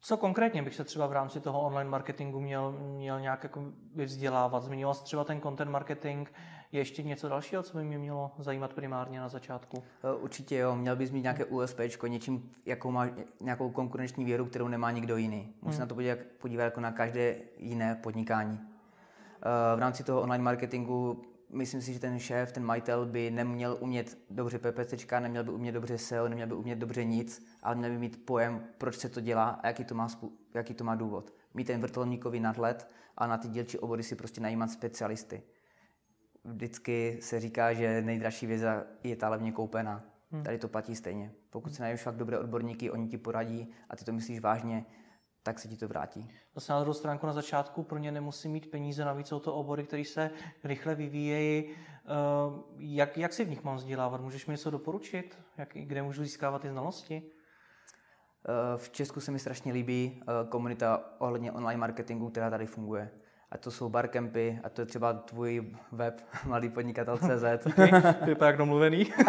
Co 0.00 0.16
konkrétně 0.16 0.62
bych 0.62 0.74
se 0.74 0.84
třeba 0.84 1.06
v 1.06 1.12
rámci 1.12 1.40
toho 1.40 1.60
online 1.60 1.90
marketingu 1.90 2.40
měl, 2.40 2.72
měl 2.72 3.20
nějak 3.20 3.42
jako 3.42 3.72
vzdělávat? 3.94 4.62
Zmiňoval 4.62 4.94
jsi 4.94 5.04
třeba 5.04 5.24
ten 5.24 5.40
content 5.40 5.70
marketing. 5.70 6.28
Je 6.74 6.80
ještě 6.80 7.02
něco 7.02 7.28
dalšího, 7.28 7.62
co 7.62 7.76
by 7.76 7.84
mě 7.84 7.98
mělo 7.98 8.32
zajímat 8.38 8.74
primárně 8.74 9.20
na 9.20 9.28
začátku? 9.28 9.82
E, 10.04 10.14
určitě 10.14 10.56
jo, 10.56 10.76
měl 10.76 10.96
bys 10.96 11.10
mít 11.10 11.22
nějaké 11.22 11.44
USP, 11.44 11.80
něčím, 12.08 12.50
jakou 12.66 12.90
má, 12.90 13.08
nějakou 13.40 13.70
konkurenční 13.70 14.24
věru, 14.24 14.44
kterou 14.44 14.68
nemá 14.68 14.90
nikdo 14.90 15.16
jiný. 15.16 15.54
Musí 15.62 15.74
hmm. 15.74 15.80
na 15.80 15.86
to 15.86 15.94
podívat, 15.94 16.18
podívat 16.38 16.64
jako 16.64 16.80
na 16.80 16.92
každé 16.92 17.36
jiné 17.56 17.94
podnikání. 17.94 18.60
E, 18.60 19.76
v 19.76 19.78
rámci 19.78 20.04
toho 20.04 20.20
online 20.20 20.44
marketingu 20.44 21.24
myslím 21.50 21.82
si, 21.82 21.92
že 21.92 22.00
ten 22.00 22.18
šéf, 22.18 22.52
ten 22.52 22.64
majitel 22.64 23.06
by 23.06 23.30
neměl 23.30 23.76
umět 23.80 24.18
dobře 24.30 24.58
PPC, 24.58 25.04
neměl 25.20 25.44
by 25.44 25.50
umět 25.50 25.72
dobře 25.72 25.98
SEO, 25.98 26.28
neměl 26.28 26.46
by 26.46 26.54
umět 26.54 26.78
dobře 26.78 27.04
nic, 27.04 27.46
ale 27.62 27.74
měl 27.74 27.90
by 27.90 27.98
mít 27.98 28.26
pojem, 28.26 28.64
proč 28.78 28.96
se 28.96 29.08
to 29.08 29.20
dělá 29.20 29.48
a 29.48 29.66
jaký 29.66 29.84
to 29.84 29.94
má, 29.94 30.08
jaký 30.54 30.74
to 30.74 30.84
má 30.84 30.94
důvod. 30.94 31.34
Mít 31.54 31.66
ten 31.66 31.80
vrtulníkový 31.80 32.40
nadhled 32.40 32.88
a 33.16 33.26
na 33.26 33.38
ty 33.38 33.48
dílčí 33.48 33.78
obory 33.78 34.02
si 34.02 34.16
prostě 34.16 34.40
najímat 34.40 34.70
specialisty. 34.70 35.42
Vždycky 36.44 37.18
se 37.20 37.40
říká, 37.40 37.72
že 37.72 38.02
nejdražší 38.02 38.46
věc 38.46 38.62
je 39.04 39.16
ta 39.16 39.28
levně 39.28 39.52
koupená. 39.52 40.04
Hmm. 40.30 40.44
Tady 40.44 40.58
to 40.58 40.68
platí 40.68 40.96
stejně. 40.96 41.32
Pokud 41.50 41.74
si 41.74 41.82
najdeš 41.82 42.02
fakt 42.02 42.16
dobré 42.16 42.38
odborníky, 42.38 42.90
oni 42.90 43.08
ti 43.08 43.18
poradí 43.18 43.72
a 43.90 43.96
ty 43.96 44.04
to 44.04 44.12
myslíš 44.12 44.40
vážně, 44.40 44.86
tak 45.42 45.58
se 45.58 45.68
ti 45.68 45.76
to 45.76 45.88
vrátí. 45.88 46.30
Zase 46.54 46.72
na 46.72 46.80
druhou 46.80 46.94
stránku 46.94 47.26
na 47.26 47.32
začátku 47.32 47.82
pro 47.82 47.98
ně 47.98 48.12
nemusí 48.12 48.48
mít 48.48 48.70
peníze, 48.70 49.04
navíc 49.04 49.26
jsou 49.26 49.40
to 49.40 49.54
obory, 49.54 49.84
které 49.84 50.04
se 50.04 50.30
rychle 50.64 50.94
vyvíjejí. 50.94 51.64
Eh, 51.64 52.08
jak, 52.78 53.18
jak 53.18 53.32
si 53.32 53.44
v 53.44 53.48
nich 53.48 53.64
mám 53.64 53.76
vzdělávat? 53.76 54.20
Můžeš 54.20 54.46
mi 54.46 54.52
něco 54.52 54.70
doporučit? 54.70 55.38
Jak, 55.58 55.68
kde 55.74 56.02
můžu 56.02 56.24
získávat 56.24 56.62
ty 56.62 56.70
znalosti? 56.70 57.22
Eh, 57.22 58.78
v 58.78 58.90
Česku 58.90 59.20
se 59.20 59.30
mi 59.30 59.38
strašně 59.38 59.72
líbí 59.72 60.22
eh, 60.22 60.48
komunita 60.48 61.14
ohledně 61.18 61.52
online 61.52 61.80
marketingu, 61.80 62.30
která 62.30 62.50
tady 62.50 62.66
funguje. 62.66 63.10
A 63.54 63.58
to 63.58 63.70
jsou 63.70 63.88
barkempy, 63.88 64.60
a 64.64 64.68
to 64.68 64.80
je 64.82 64.86
třeba 64.86 65.12
tvůj 65.12 65.72
web 65.92 66.20
to 68.24 68.30
je 68.30 68.36
jak 68.44 68.56
domluvený. 68.56 69.12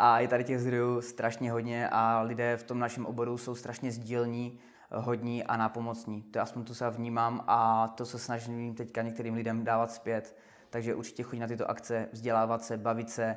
A 0.00 0.20
je 0.20 0.28
tady 0.28 0.44
těch 0.44 0.60
zdrojů 0.60 1.00
strašně 1.00 1.52
hodně 1.52 1.88
a 1.88 2.20
lidé 2.20 2.56
v 2.56 2.62
tom 2.62 2.78
našem 2.78 3.06
oboru 3.06 3.38
jsou 3.38 3.54
strašně 3.54 3.92
sdílní, 3.92 4.58
hodní 4.90 5.44
a 5.44 5.56
nápomocní. 5.56 6.22
To 6.22 6.40
aspoň 6.40 6.64
to 6.64 6.74
se 6.74 6.90
vnímám 6.90 7.44
a 7.46 7.88
to 7.88 8.06
se 8.06 8.18
snažím 8.18 8.74
teďka 8.74 9.02
některým 9.02 9.34
lidem 9.34 9.64
dávat 9.64 9.92
zpět. 9.92 10.36
Takže 10.70 10.94
určitě 10.94 11.22
chodit 11.22 11.40
na 11.40 11.46
tyto 11.46 11.70
akce, 11.70 12.08
vzdělávat 12.12 12.64
se, 12.64 12.76
bavit 12.76 13.10
se, 13.10 13.36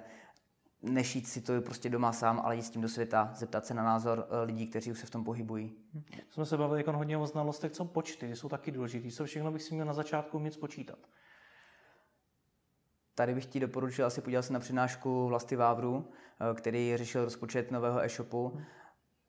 nešít 0.81 1.27
si 1.27 1.41
to 1.41 1.61
prostě 1.61 1.89
doma 1.89 2.13
sám, 2.13 2.41
ale 2.43 2.55
jít 2.55 2.63
s 2.63 2.69
tím 2.69 2.81
do 2.81 2.89
světa, 2.89 3.31
zeptat 3.35 3.65
se 3.65 3.73
na 3.73 3.83
názor 3.83 4.27
eh, 4.29 4.45
lidí, 4.45 4.67
kteří 4.67 4.91
už 4.91 4.99
se 4.99 5.05
v 5.05 5.09
tom 5.09 5.23
pohybují. 5.23 5.75
Jsme 6.29 6.45
se 6.45 6.57
bavili 6.57 6.79
jako 6.79 6.91
hodně 6.91 7.17
o 7.17 7.27
znalostech, 7.27 7.71
co 7.71 7.85
počty, 7.85 8.27
ty 8.27 8.35
jsou 8.35 8.49
taky 8.49 8.71
důležité. 8.71 9.11
Co 9.11 9.25
všechno 9.25 9.51
bych 9.51 9.63
si 9.63 9.73
měl 9.73 9.85
na 9.85 9.93
začátku 9.93 10.37
umět 10.37 10.53
spočítat? 10.53 10.99
Tady 13.15 13.33
bych 13.33 13.45
ti 13.45 13.59
doporučil 13.59 14.05
asi 14.05 14.21
podívat 14.21 14.41
se 14.41 14.53
na 14.53 14.59
přednášku 14.59 15.27
Vlasty 15.27 15.55
Vávru, 15.55 16.11
eh, 16.51 16.55
který 16.55 16.97
řešil 16.97 17.23
rozpočet 17.23 17.71
nového 17.71 18.03
e-shopu. 18.03 18.61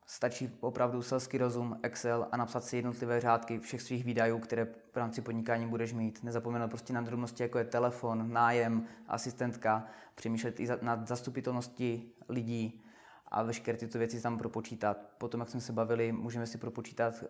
Stačí 0.06 0.56
opravdu 0.60 1.02
selský 1.02 1.38
rozum, 1.38 1.78
Excel 1.82 2.28
a 2.32 2.36
napsat 2.36 2.64
si 2.64 2.76
jednotlivé 2.76 3.20
řádky 3.20 3.58
všech 3.58 3.82
svých 3.82 4.04
výdajů, 4.04 4.38
které 4.38 4.64
v 4.64 4.96
rámci 4.96 5.22
podnikání 5.22 5.66
budeš 5.66 5.92
mít. 5.92 6.22
Nezapomenout 6.22 6.70
prostě 6.70 6.92
na 6.92 7.00
drobnosti, 7.00 7.42
jako 7.42 7.58
je 7.58 7.64
telefon, 7.64 8.32
nájem, 8.32 8.84
asistentka, 9.08 9.86
přemýšlet 10.14 10.60
i 10.60 10.68
nad 10.82 11.08
zastupitelností 11.08 12.12
lidí 12.28 12.82
a 13.28 13.42
veškeré 13.42 13.78
tyto 13.78 13.98
věci 13.98 14.22
tam 14.22 14.38
propočítat. 14.38 14.96
Potom, 15.18 15.40
jak 15.40 15.48
jsme 15.48 15.60
se 15.60 15.72
bavili, 15.72 16.12
můžeme 16.12 16.46
si 16.46 16.58
propočítat, 16.58 17.14
eh, 17.24 17.28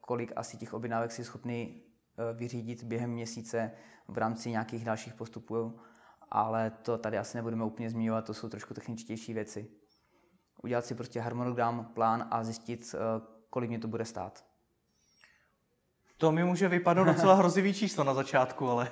kolik 0.00 0.32
asi 0.36 0.56
těch 0.56 0.74
objednávek 0.74 1.12
si 1.12 1.24
schopný 1.24 1.82
eh, 2.18 2.34
vyřídit 2.34 2.82
během 2.82 3.10
měsíce, 3.10 3.70
v 4.08 4.18
rámci 4.18 4.50
nějakých 4.50 4.84
dalších 4.84 5.14
postupů, 5.14 5.78
ale 6.30 6.70
to 6.70 6.98
tady 6.98 7.18
asi 7.18 7.36
nebudeme 7.36 7.64
úplně 7.64 7.90
zmiňovat, 7.90 8.24
to 8.24 8.34
jsou 8.34 8.48
trošku 8.48 8.74
techničtější 8.74 9.34
věci. 9.34 9.68
Udělat 10.66 10.86
si 10.86 10.94
prostě 10.94 11.20
harmonogram, 11.20 11.84
plán 11.84 12.28
a 12.30 12.44
zjistit, 12.44 12.94
eh, 12.94 13.26
kolik 13.50 13.70
mě 13.70 13.78
to 13.78 13.88
bude 13.88 14.04
stát. 14.04 14.44
To 16.16 16.32
mi 16.32 16.44
může 16.44 16.68
vypadnout 16.68 17.04
docela 17.12 17.34
hrozivý 17.34 17.74
číslo 17.74 18.04
na 18.04 18.14
začátku, 18.14 18.68
ale... 18.68 18.90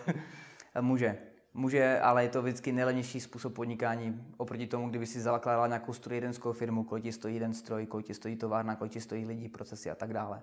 může. 0.81 1.19
Může, 1.55 2.01
ale 2.01 2.23
je 2.23 2.29
to 2.29 2.43
vždycky 2.43 2.73
nejlevnější 2.73 3.21
způsob 3.21 3.55
podnikání 3.55 4.27
oproti 4.37 4.67
tomu, 4.67 4.89
kdyby 4.89 5.07
si 5.07 5.21
zakládala 5.21 5.67
nějakou 5.67 5.93
strojírenskou 5.93 6.53
firmu, 6.53 6.85
kolik 6.85 7.05
ti 7.05 7.13
stojí 7.13 7.35
jeden 7.35 7.55
stroj, 7.55 7.87
kolik 7.87 8.07
ti 8.07 8.15
stojí 8.15 8.37
továrna, 8.37 8.77
kolik 8.77 8.93
ti 8.93 9.01
stojí 9.01 9.27
lidi, 9.27 9.49
procesy 9.49 9.91
a 9.91 9.95
tak 9.95 10.13
dále. 10.13 10.43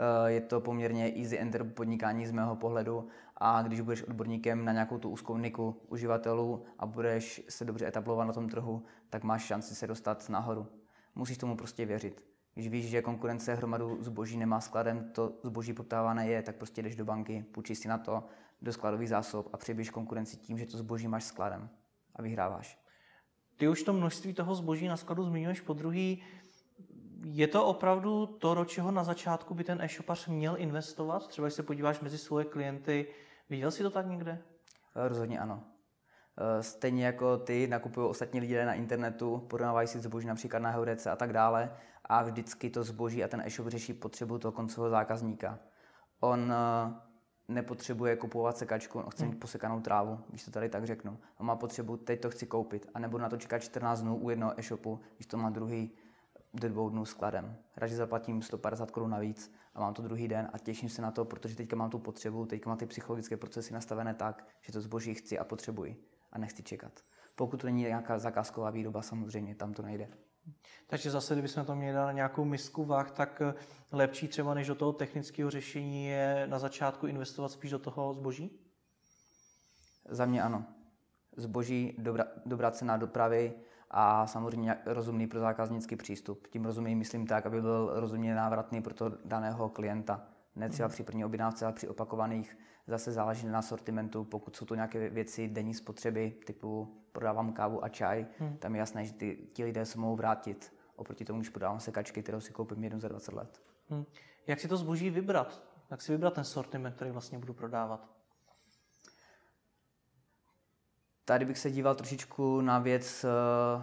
Eh, 0.00 0.30
je 0.30 0.40
to 0.40 0.60
poměrně 0.60 1.12
easy 1.16 1.38
enter 1.38 1.64
podnikání 1.64 2.26
z 2.26 2.32
mého 2.32 2.56
pohledu 2.56 3.08
a 3.36 3.62
když 3.62 3.80
budeš 3.80 4.02
odborníkem 4.02 4.64
na 4.64 4.72
nějakou 4.72 4.98
tu 4.98 5.08
úzkou 5.08 5.38
niku 5.38 5.76
uživatelů 5.88 6.64
a 6.78 6.86
budeš 6.86 7.42
se 7.48 7.64
dobře 7.64 7.86
etablovat 7.86 8.26
na 8.26 8.32
tom 8.32 8.48
trhu, 8.48 8.82
tak 9.10 9.24
máš 9.24 9.44
šanci 9.44 9.74
se 9.74 9.86
dostat 9.86 10.28
nahoru. 10.28 10.66
Musíš 11.14 11.38
tomu 11.38 11.56
prostě 11.56 11.86
věřit. 11.86 12.24
Když 12.54 12.68
víš, 12.68 12.88
že 12.88 13.02
konkurence 13.02 13.54
hromadu 13.54 13.98
zboží 14.00 14.36
nemá 14.36 14.60
skladem, 14.60 15.10
to 15.12 15.32
zboží 15.42 15.72
poptávané 15.72 16.28
je, 16.28 16.42
tak 16.42 16.56
prostě 16.56 16.82
jdeš 16.82 16.96
do 16.96 17.04
banky, 17.04 17.44
půjčíš 17.52 17.78
si 17.78 17.88
na 17.88 17.98
to 17.98 18.24
do 18.62 18.72
skladových 18.72 19.08
zásob 19.08 19.48
a 19.52 19.56
přibíš 19.56 19.90
konkurenci 19.90 20.36
tím, 20.36 20.58
že 20.58 20.66
to 20.66 20.78
zboží 20.78 21.08
máš 21.08 21.24
skladem 21.24 21.68
a 22.16 22.22
vyhráváš. 22.22 22.78
Ty 23.56 23.68
už 23.68 23.82
to 23.82 23.92
množství 23.92 24.34
toho 24.34 24.54
zboží 24.54 24.88
na 24.88 24.96
skladu 24.96 25.24
zmiňuješ 25.24 25.60
po 25.60 25.72
druhý. 25.72 26.22
Je 27.24 27.46
to 27.46 27.66
opravdu 27.66 28.26
to, 28.26 28.54
do 28.54 28.64
čeho 28.64 28.90
na 28.90 29.04
začátku 29.04 29.54
by 29.54 29.64
ten 29.64 29.82
e-shopař 29.82 30.28
měl 30.28 30.54
investovat? 30.58 31.28
Třeba 31.28 31.46
když 31.46 31.54
se 31.54 31.62
podíváš 31.62 32.00
mezi 32.00 32.18
svoje 32.18 32.44
klienty, 32.44 33.06
viděl 33.50 33.70
jsi 33.70 33.82
to 33.82 33.90
tak 33.90 34.06
někde? 34.06 34.42
Eh, 34.96 35.08
rozhodně 35.08 35.40
ano. 35.40 35.62
Eh, 36.38 36.62
stejně 36.62 37.06
jako 37.06 37.38
ty 37.38 37.66
nakupují 37.66 38.08
ostatní 38.08 38.40
lidé 38.40 38.66
na 38.66 38.74
internetu, 38.74 39.46
porovnávají 39.50 39.88
si 39.88 40.00
zboží 40.00 40.26
například 40.26 40.58
na 40.58 40.70
Heurece 40.70 41.10
a 41.10 41.16
tak 41.16 41.32
dále 41.32 41.76
a 42.04 42.22
vždycky 42.22 42.70
to 42.70 42.84
zboží 42.84 43.24
a 43.24 43.28
ten 43.28 43.42
e-shop 43.46 43.68
řeší 43.68 43.92
potřebu 43.92 44.38
toho 44.38 44.52
koncového 44.52 44.90
zákazníka. 44.90 45.58
On 46.20 46.52
eh, 46.52 46.94
nepotřebuje 47.48 48.16
kupovat 48.16 48.56
sekačku, 48.56 48.98
on 48.98 49.10
chce 49.10 49.24
mít 49.24 49.30
hmm. 49.30 49.40
posekanou 49.40 49.80
trávu, 49.80 50.20
když 50.28 50.44
to 50.44 50.50
tady 50.50 50.68
tak 50.68 50.86
řeknu. 50.86 51.18
On 51.38 51.46
má 51.46 51.56
potřebu, 51.56 51.96
teď 51.96 52.20
to 52.20 52.30
chci 52.30 52.46
koupit 52.46 52.86
a 52.94 52.98
nebudu 52.98 53.22
na 53.22 53.28
to 53.28 53.36
čekat 53.36 53.58
14 53.58 54.00
dnů 54.00 54.16
u 54.16 54.30
jednoho 54.30 54.60
e-shopu, 54.60 55.00
když 55.16 55.26
to 55.26 55.36
má 55.36 55.50
druhý 55.50 55.92
do 56.54 56.68
dvou 56.68 56.90
dnů 56.90 57.04
skladem. 57.04 57.56
Radši 57.76 57.94
zaplatím 57.94 58.42
150 58.42 58.90
korun 58.90 59.10
navíc 59.10 59.52
a 59.74 59.80
mám 59.80 59.94
to 59.94 60.02
druhý 60.02 60.28
den 60.28 60.50
a 60.52 60.58
těším 60.58 60.88
se 60.88 61.02
na 61.02 61.10
to, 61.10 61.24
protože 61.24 61.56
teďka 61.56 61.76
mám 61.76 61.90
tu 61.90 61.98
potřebu, 61.98 62.46
teďka 62.46 62.70
mám 62.70 62.78
ty 62.78 62.86
psychologické 62.86 63.36
procesy 63.36 63.74
nastavené 63.74 64.14
tak, 64.14 64.46
že 64.60 64.72
to 64.72 64.80
zboží 64.80 65.14
chci 65.14 65.38
a 65.38 65.44
potřebuji 65.44 66.04
a 66.32 66.38
nechci 66.38 66.62
čekat. 66.62 66.92
Pokud 67.34 67.60
to 67.60 67.66
není 67.66 67.82
nějaká 67.82 68.18
zakázková 68.18 68.70
výroba, 68.70 69.02
samozřejmě 69.02 69.54
tam 69.54 69.74
to 69.74 69.82
nejde. 69.82 70.08
Takže 70.86 71.10
zase, 71.10 71.34
kdybychom 71.34 71.64
to 71.64 71.76
měli 71.76 71.96
na 71.96 72.12
nějakou 72.12 72.44
misku 72.44 72.84
váh, 72.84 73.10
tak 73.10 73.42
eh, 73.42 73.54
lepší 73.92 74.28
třeba 74.28 74.54
než 74.54 74.66
do 74.66 74.74
toho 74.74 74.92
technického 74.92 75.50
řešení 75.50 76.06
je 76.06 76.46
na 76.46 76.58
začátku 76.58 77.06
investovat 77.06 77.48
spíš 77.48 77.70
do 77.70 77.78
toho 77.78 78.14
zboží? 78.14 78.60
Za 80.08 80.26
mě 80.26 80.42
ano. 80.42 80.64
Zboží, 81.36 81.94
dobrá, 81.98 82.24
dobrá 82.46 82.70
cena 82.70 82.96
dopravy 82.96 83.54
a 83.90 84.26
samozřejmě 84.26 84.76
rozumný 84.86 85.26
pro 85.26 85.40
zákaznický 85.40 85.96
přístup. 85.96 86.46
Tím 86.46 86.64
rozumím, 86.64 86.98
myslím 86.98 87.26
tak, 87.26 87.46
aby 87.46 87.60
byl 87.60 87.90
rozumně 87.94 88.34
návratný 88.34 88.82
pro 88.82 88.94
toho 88.94 89.12
daného 89.24 89.68
klienta. 89.68 90.22
Ne 90.56 90.68
třeba 90.68 90.86
hmm. 90.86 90.92
při 90.92 91.02
první 91.02 91.24
objednávce, 91.24 91.64
ale 91.64 91.74
při 91.74 91.88
opakovaných 91.88 92.56
Zase 92.90 93.12
záleží 93.12 93.46
na 93.46 93.62
sortimentu, 93.62 94.24
pokud 94.24 94.56
jsou 94.56 94.64
to 94.64 94.74
nějaké 94.74 95.10
věci 95.10 95.48
denní 95.48 95.74
spotřeby, 95.74 96.34
typu 96.46 96.96
prodávám 97.12 97.52
kávu 97.52 97.84
a 97.84 97.88
čaj, 97.88 98.26
hmm. 98.38 98.56
tam 98.56 98.74
je 98.74 98.78
jasné, 98.78 99.04
že 99.04 99.12
ty, 99.12 99.38
ti 99.52 99.64
lidé 99.64 99.86
se 99.86 99.98
mohou 99.98 100.16
vrátit 100.16 100.74
oproti 100.96 101.24
tomu, 101.24 101.40
když 101.40 101.48
prodávám 101.48 101.80
sekačky, 101.80 102.22
kterou 102.22 102.40
si 102.40 102.52
koupím 102.52 102.84
jednou 102.84 103.00
za 103.00 103.08
20 103.08 103.34
let. 103.34 103.62
Hmm. 103.88 104.04
Jak 104.46 104.60
si 104.60 104.68
to 104.68 104.76
zboží 104.76 105.10
vybrat? 105.10 105.62
Jak 105.90 106.02
si 106.02 106.12
vybrat 106.12 106.34
ten 106.34 106.44
sortiment, 106.44 106.94
který 106.96 107.10
vlastně 107.10 107.38
budu 107.38 107.52
prodávat? 107.54 108.08
Tady 111.30 111.44
bych 111.44 111.58
se 111.58 111.70
díval 111.70 111.94
trošičku 111.94 112.60
na 112.60 112.78
věc 112.78 113.24
uh, 113.24 113.82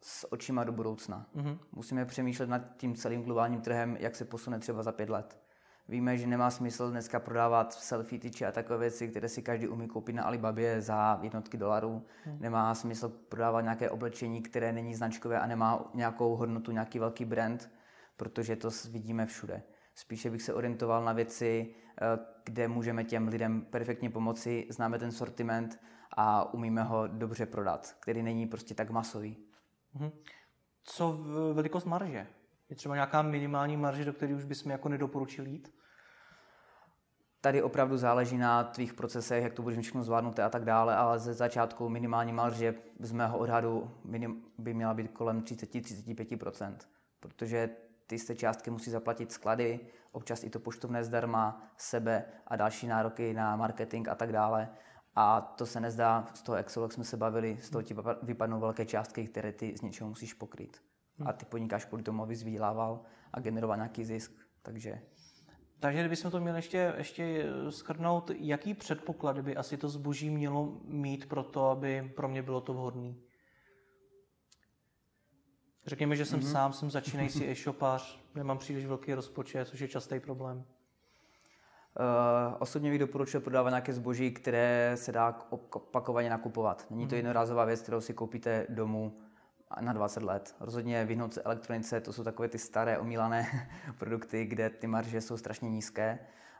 s 0.00 0.32
očima 0.32 0.64
do 0.64 0.72
budoucna. 0.72 1.26
Mm-hmm. 1.36 1.58
Musíme 1.72 2.04
přemýšlet 2.04 2.48
nad 2.48 2.62
tím 2.76 2.94
celým 2.94 3.22
globálním 3.22 3.60
trhem, 3.60 3.96
jak 4.00 4.16
se 4.16 4.24
posune 4.24 4.58
třeba 4.58 4.82
za 4.82 4.92
pět 4.92 5.10
let. 5.10 5.38
Víme, 5.88 6.18
že 6.18 6.26
nemá 6.26 6.50
smysl 6.50 6.90
dneska 6.90 7.20
prodávat 7.20 7.72
selfie 7.72 8.20
tyči 8.20 8.46
a 8.46 8.52
takové 8.52 8.78
věci, 8.78 9.08
které 9.08 9.28
si 9.28 9.42
každý 9.42 9.68
umí 9.68 9.88
koupit 9.88 10.12
na 10.12 10.22
Alibabě 10.22 10.80
za 10.80 11.18
jednotky 11.22 11.56
dolarů. 11.56 12.02
Hmm. 12.24 12.38
Nemá 12.40 12.74
smysl 12.74 13.08
prodávat 13.08 13.60
nějaké 13.60 13.90
oblečení, 13.90 14.42
které 14.42 14.72
není 14.72 14.94
značkové 14.94 15.40
a 15.40 15.46
nemá 15.46 15.90
nějakou 15.94 16.36
hodnotu, 16.36 16.70
nějaký 16.72 16.98
velký 16.98 17.24
brand, 17.24 17.70
protože 18.16 18.56
to 18.56 18.70
vidíme 18.90 19.26
všude. 19.26 19.62
Spíše 19.94 20.30
bych 20.30 20.42
se 20.42 20.54
orientoval 20.54 21.04
na 21.04 21.12
věci, 21.12 21.74
eh, 22.02 22.18
kde 22.44 22.68
můžeme 22.68 23.04
těm 23.04 23.28
lidem 23.28 23.60
perfektně 23.60 24.10
pomoci, 24.10 24.66
známe 24.70 24.98
ten 24.98 25.12
sortiment 25.12 25.78
a 26.20 26.54
umíme 26.54 26.82
ho 26.82 27.06
dobře 27.06 27.46
prodat, 27.46 27.96
který 28.00 28.22
není 28.22 28.46
prostě 28.46 28.74
tak 28.74 28.90
masový. 28.90 29.36
Hmm. 29.92 30.10
Co 30.84 31.18
velikost 31.52 31.84
marže? 31.84 32.26
Je 32.70 32.76
třeba 32.76 32.94
nějaká 32.94 33.22
minimální 33.22 33.76
marže, 33.76 34.04
do 34.04 34.12
které 34.12 34.34
už 34.34 34.44
bychom 34.44 34.72
jako 34.72 34.88
nedoporučili 34.88 35.50
jít? 35.50 35.74
Tady 37.40 37.62
opravdu 37.62 37.96
záleží 37.96 38.38
na 38.38 38.64
tvých 38.64 38.94
procesech, 38.94 39.42
jak 39.42 39.52
to 39.52 39.62
budeš 39.62 39.78
všechno 39.78 40.02
zvládnuté 40.02 40.42
a 40.42 40.48
tak 40.48 40.64
dále, 40.64 40.96
ale 40.96 41.18
ze 41.18 41.34
začátku 41.34 41.88
minimální 41.88 42.32
marže 42.32 42.74
z 43.00 43.12
mého 43.12 43.38
odhadu 43.38 43.90
by 44.58 44.74
měla 44.74 44.94
být 44.94 45.10
kolem 45.10 45.42
30-35%, 45.42 46.76
protože 47.20 47.70
ty 48.06 48.18
z 48.18 48.26
té 48.26 48.34
částky 48.34 48.70
musí 48.70 48.90
zaplatit 48.90 49.32
sklady, 49.32 49.80
občas 50.12 50.44
i 50.44 50.50
to 50.50 50.60
poštovné 50.60 51.04
zdarma, 51.04 51.72
sebe 51.76 52.24
a 52.46 52.56
další 52.56 52.86
nároky 52.86 53.34
na 53.34 53.56
marketing 53.56 54.08
a 54.08 54.14
tak 54.14 54.32
dále. 54.32 54.68
A 55.20 55.40
to 55.40 55.66
se 55.66 55.80
nezdá, 55.80 56.26
z 56.34 56.42
toho 56.42 56.56
Excelu, 56.56 56.84
jak 56.84 56.92
jsme 56.92 57.04
se 57.04 57.16
bavili, 57.16 57.58
z 57.62 57.70
toho 57.70 57.82
ti 57.82 57.94
vypadnou 58.22 58.60
velké 58.60 58.86
částky, 58.86 59.26
které 59.26 59.52
ty 59.52 59.76
z 59.76 59.82
něčeho 59.82 60.08
musíš 60.08 60.34
pokryt. 60.34 60.82
A 61.24 61.32
ty 61.32 61.44
podnikáš 61.44 61.84
kvůli 61.84 62.02
tomu, 62.02 62.22
abys 62.22 62.42
vydělával 62.42 63.00
a 63.32 63.40
generoval 63.40 63.76
nějaký 63.76 64.04
zisk. 64.04 64.32
Takže 64.62 65.00
takže 65.80 66.00
kdybychom 66.00 66.30
to 66.30 66.40
měli 66.40 66.58
ještě, 66.58 66.94
ještě 66.96 67.44
schrnout, 67.70 68.30
jaký 68.38 68.74
předpoklady 68.74 69.42
by 69.42 69.56
asi 69.56 69.76
to 69.76 69.88
zboží 69.88 70.30
mělo 70.30 70.80
mít 70.84 71.28
pro 71.28 71.42
to, 71.42 71.70
aby 71.70 72.12
pro 72.16 72.28
mě 72.28 72.42
bylo 72.42 72.60
to 72.60 72.74
vhodné? 72.74 73.14
Řekněme, 75.86 76.16
že 76.16 76.24
jsem 76.24 76.40
mm-hmm. 76.40 76.52
sám, 76.52 76.72
jsem 76.72 76.90
začínající 76.90 77.44
e-shopář, 77.50 78.20
nemám 78.34 78.58
příliš 78.58 78.86
velký 78.86 79.14
rozpočet, 79.14 79.68
což 79.68 79.80
je 79.80 79.88
častý 79.88 80.20
problém. 80.20 80.64
Uh, 81.98 82.56
osobně 82.58 82.90
bych 82.90 82.98
doporučil 82.98 83.40
prodávat 83.40 83.70
nějaké 83.70 83.92
zboží, 83.92 84.30
které 84.30 84.92
se 84.94 85.12
dá 85.12 85.38
opakovaně 85.50 86.30
nakupovat. 86.30 86.86
Není 86.90 87.06
to 87.06 87.14
mhm. 87.14 87.16
jednorázová 87.16 87.64
věc, 87.64 87.80
kterou 87.80 88.00
si 88.00 88.14
koupíte 88.14 88.66
domů 88.68 89.12
na 89.80 89.92
20 89.92 90.22
let. 90.22 90.54
Rozhodně 90.60 91.04
vyhnout 91.04 91.34
se 91.34 91.42
elektronice, 91.42 92.00
to 92.00 92.12
jsou 92.12 92.24
takové 92.24 92.48
ty 92.48 92.58
staré 92.58 92.98
omílané 92.98 93.68
produkty, 93.98 94.44
kde 94.44 94.70
ty 94.70 94.86
marže 94.86 95.20
jsou 95.20 95.36
strašně 95.36 95.70
nízké 95.70 96.18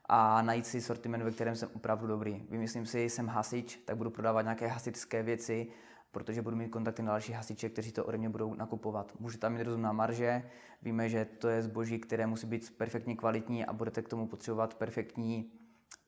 a 0.09 0.43
najít 0.43 0.67
si 0.67 0.81
sortiment, 0.81 1.25
ve 1.25 1.31
kterém 1.31 1.57
jsem 1.57 1.69
opravdu 1.75 2.07
dobrý. 2.07 2.47
Vymyslím 2.51 2.87
si, 2.87 3.01
jsem 3.01 3.27
hasič, 3.27 3.77
tak 3.85 3.97
budu 3.97 4.11
prodávat 4.11 4.43
nějaké 4.43 4.67
hasičské 4.67 5.23
věci, 5.23 5.67
protože 6.11 6.43
budu 6.43 6.57
mít 6.57 6.69
kontakty 6.69 7.03
na 7.03 7.13
další 7.13 7.33
hasiče, 7.33 7.69
kteří 7.69 7.93
to 7.93 8.05
ode 8.05 8.19
mě 8.19 8.29
budou 8.29 8.55
nakupovat. 8.55 9.13
Může 9.21 9.39
tam 9.39 9.53
mít 9.53 9.63
rozumná 9.63 9.93
marže, 9.93 10.43
víme, 10.83 11.09
že 11.09 11.25
to 11.25 11.49
je 11.49 11.63
zboží, 11.63 11.99
které 11.99 12.27
musí 12.27 12.47
být 12.47 12.77
perfektně 12.77 13.17
kvalitní 13.17 13.65
a 13.65 13.73
budete 13.73 14.03
k 14.03 14.09
tomu 14.09 14.27
potřebovat 14.27 14.75
perfektní 14.75 15.53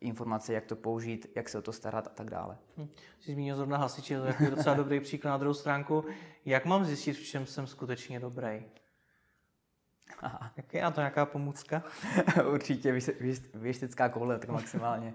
informace, 0.00 0.52
jak 0.52 0.66
to 0.66 0.76
použít, 0.76 1.26
jak 1.36 1.48
se 1.48 1.58
o 1.58 1.62
to 1.62 1.72
starat 1.72 2.06
a 2.06 2.10
tak 2.10 2.30
dále. 2.30 2.58
Hm. 2.76 2.88
Jsi 3.20 3.32
zmínil 3.32 3.56
zrovna 3.56 3.76
hasiče, 3.76 4.20
to 4.20 4.44
je 4.44 4.50
docela 4.50 4.74
dobrý 4.74 5.00
příklad 5.00 5.30
na 5.30 5.38
druhou 5.38 5.54
stránku. 5.54 6.04
Jak 6.44 6.64
mám 6.64 6.84
zjistit, 6.84 7.12
v 7.12 7.24
čem 7.24 7.46
jsem 7.46 7.66
skutečně 7.66 8.20
dobrý? 8.20 8.62
Aha. 10.22 10.52
Jak 10.56 10.74
je 10.74 10.82
na 10.82 10.90
to 10.90 11.00
nějaká 11.00 11.26
pomůcka? 11.26 11.82
Určitě, 12.52 13.00
věštická 13.54 14.08
koule, 14.08 14.38
tak 14.38 14.48
maximálně. 14.48 15.14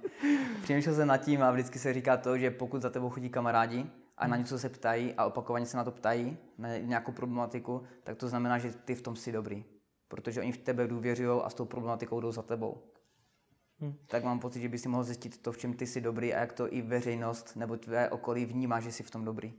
Přemýšlel 0.63 0.95
jsem 0.95 1.07
nad 1.07 1.17
tím 1.17 1.43
a 1.43 1.51
vždycky 1.51 1.79
se 1.79 1.93
říká 1.93 2.17
to, 2.17 2.37
že 2.37 2.51
pokud 2.51 2.81
za 2.81 2.89
tebou 2.89 3.09
chodí 3.09 3.29
kamarádi 3.29 3.85
a 4.17 4.27
na 4.27 4.35
hm. 4.35 4.39
něco 4.39 4.59
se 4.59 4.69
ptají 4.69 5.13
a 5.13 5.25
opakovaně 5.25 5.65
se 5.65 5.77
na 5.77 5.83
to 5.83 5.91
ptají, 5.91 6.37
na 6.57 6.77
nějakou 6.77 7.11
problematiku, 7.11 7.83
tak 8.03 8.17
to 8.17 8.27
znamená, 8.27 8.57
že 8.57 8.71
ty 8.71 8.95
v 8.95 9.01
tom 9.01 9.15
jsi 9.15 9.31
dobrý. 9.31 9.65
Protože 10.07 10.41
oni 10.41 10.51
v 10.51 10.57
tebe 10.57 10.87
důvěřují 10.87 11.41
a 11.43 11.49
s 11.49 11.53
tou 11.53 11.65
problematikou 11.65 12.19
jdou 12.19 12.31
za 12.31 12.41
tebou. 12.41 12.83
Hmm. 13.79 13.95
Tak 14.07 14.23
mám 14.23 14.39
pocit, 14.39 14.61
že 14.61 14.69
by 14.69 14.77
si 14.77 14.89
mohl 14.89 15.03
zjistit 15.03 15.41
to, 15.41 15.51
v 15.51 15.57
čem 15.57 15.73
ty 15.73 15.87
jsi 15.87 16.01
dobrý 16.01 16.33
a 16.33 16.39
jak 16.39 16.53
to 16.53 16.73
i 16.73 16.81
veřejnost 16.81 17.55
nebo 17.55 17.77
tvé 17.77 18.09
okolí 18.09 18.45
vnímá, 18.45 18.79
že 18.79 18.91
jsi 18.91 19.03
v 19.03 19.11
tom 19.11 19.25
dobrý. 19.25 19.53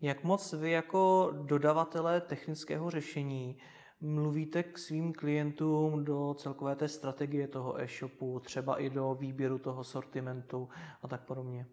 Jak 0.00 0.24
moc 0.24 0.52
vy 0.52 0.70
jako 0.70 1.32
dodavatelé 1.42 2.20
technického 2.20 2.90
řešení 2.90 3.58
mluvíte 4.00 4.62
k 4.62 4.78
svým 4.78 5.12
klientům 5.12 6.04
do 6.04 6.34
celkové 6.34 6.76
té 6.76 6.88
strategie 6.88 7.48
toho 7.48 7.80
e-shopu, 7.80 8.40
třeba 8.40 8.76
i 8.80 8.90
do 8.90 9.14
výběru 9.14 9.58
toho 9.58 9.84
sortimentu 9.84 10.68
a 11.02 11.08
tak 11.08 11.20
podobně? 11.20 11.66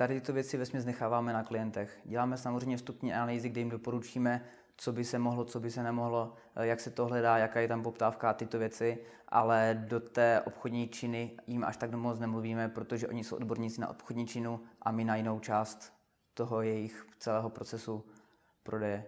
Tady 0.00 0.14
tyto 0.14 0.32
věci 0.32 0.56
vesměs 0.56 0.84
necháváme 0.84 1.32
na 1.32 1.42
klientech. 1.42 2.00
Děláme 2.04 2.36
samozřejmě 2.36 2.76
vstupní 2.76 3.14
analýzy, 3.14 3.48
kde 3.48 3.60
jim 3.60 3.68
doporučíme, 3.68 4.44
co 4.76 4.92
by 4.92 5.04
se 5.04 5.18
mohlo, 5.18 5.44
co 5.44 5.60
by 5.60 5.70
se 5.70 5.82
nemohlo, 5.82 6.34
eh, 6.56 6.66
jak 6.66 6.80
se 6.80 6.90
to 6.90 7.06
hledá, 7.06 7.38
jaká 7.38 7.60
je 7.60 7.68
tam 7.68 7.82
poptávka 7.82 8.30
a 8.30 8.32
tyto 8.32 8.58
věci, 8.58 8.98
ale 9.28 9.84
do 9.88 10.00
té 10.00 10.40
obchodní 10.40 10.88
činy 10.88 11.36
jim 11.46 11.64
až 11.64 11.76
tak 11.76 11.94
moc 11.94 12.18
nemluvíme, 12.18 12.68
protože 12.68 13.08
oni 13.08 13.24
jsou 13.24 13.36
odborníci 13.36 13.80
na 13.80 13.88
obchodní 13.88 14.26
činu 14.26 14.60
a 14.82 14.90
my 14.90 15.04
na 15.04 15.16
jinou 15.16 15.40
část 15.40 15.92
toho 16.34 16.62
jejich 16.62 17.06
celého 17.18 17.50
procesu 17.50 18.04
prodeje. 18.62 19.04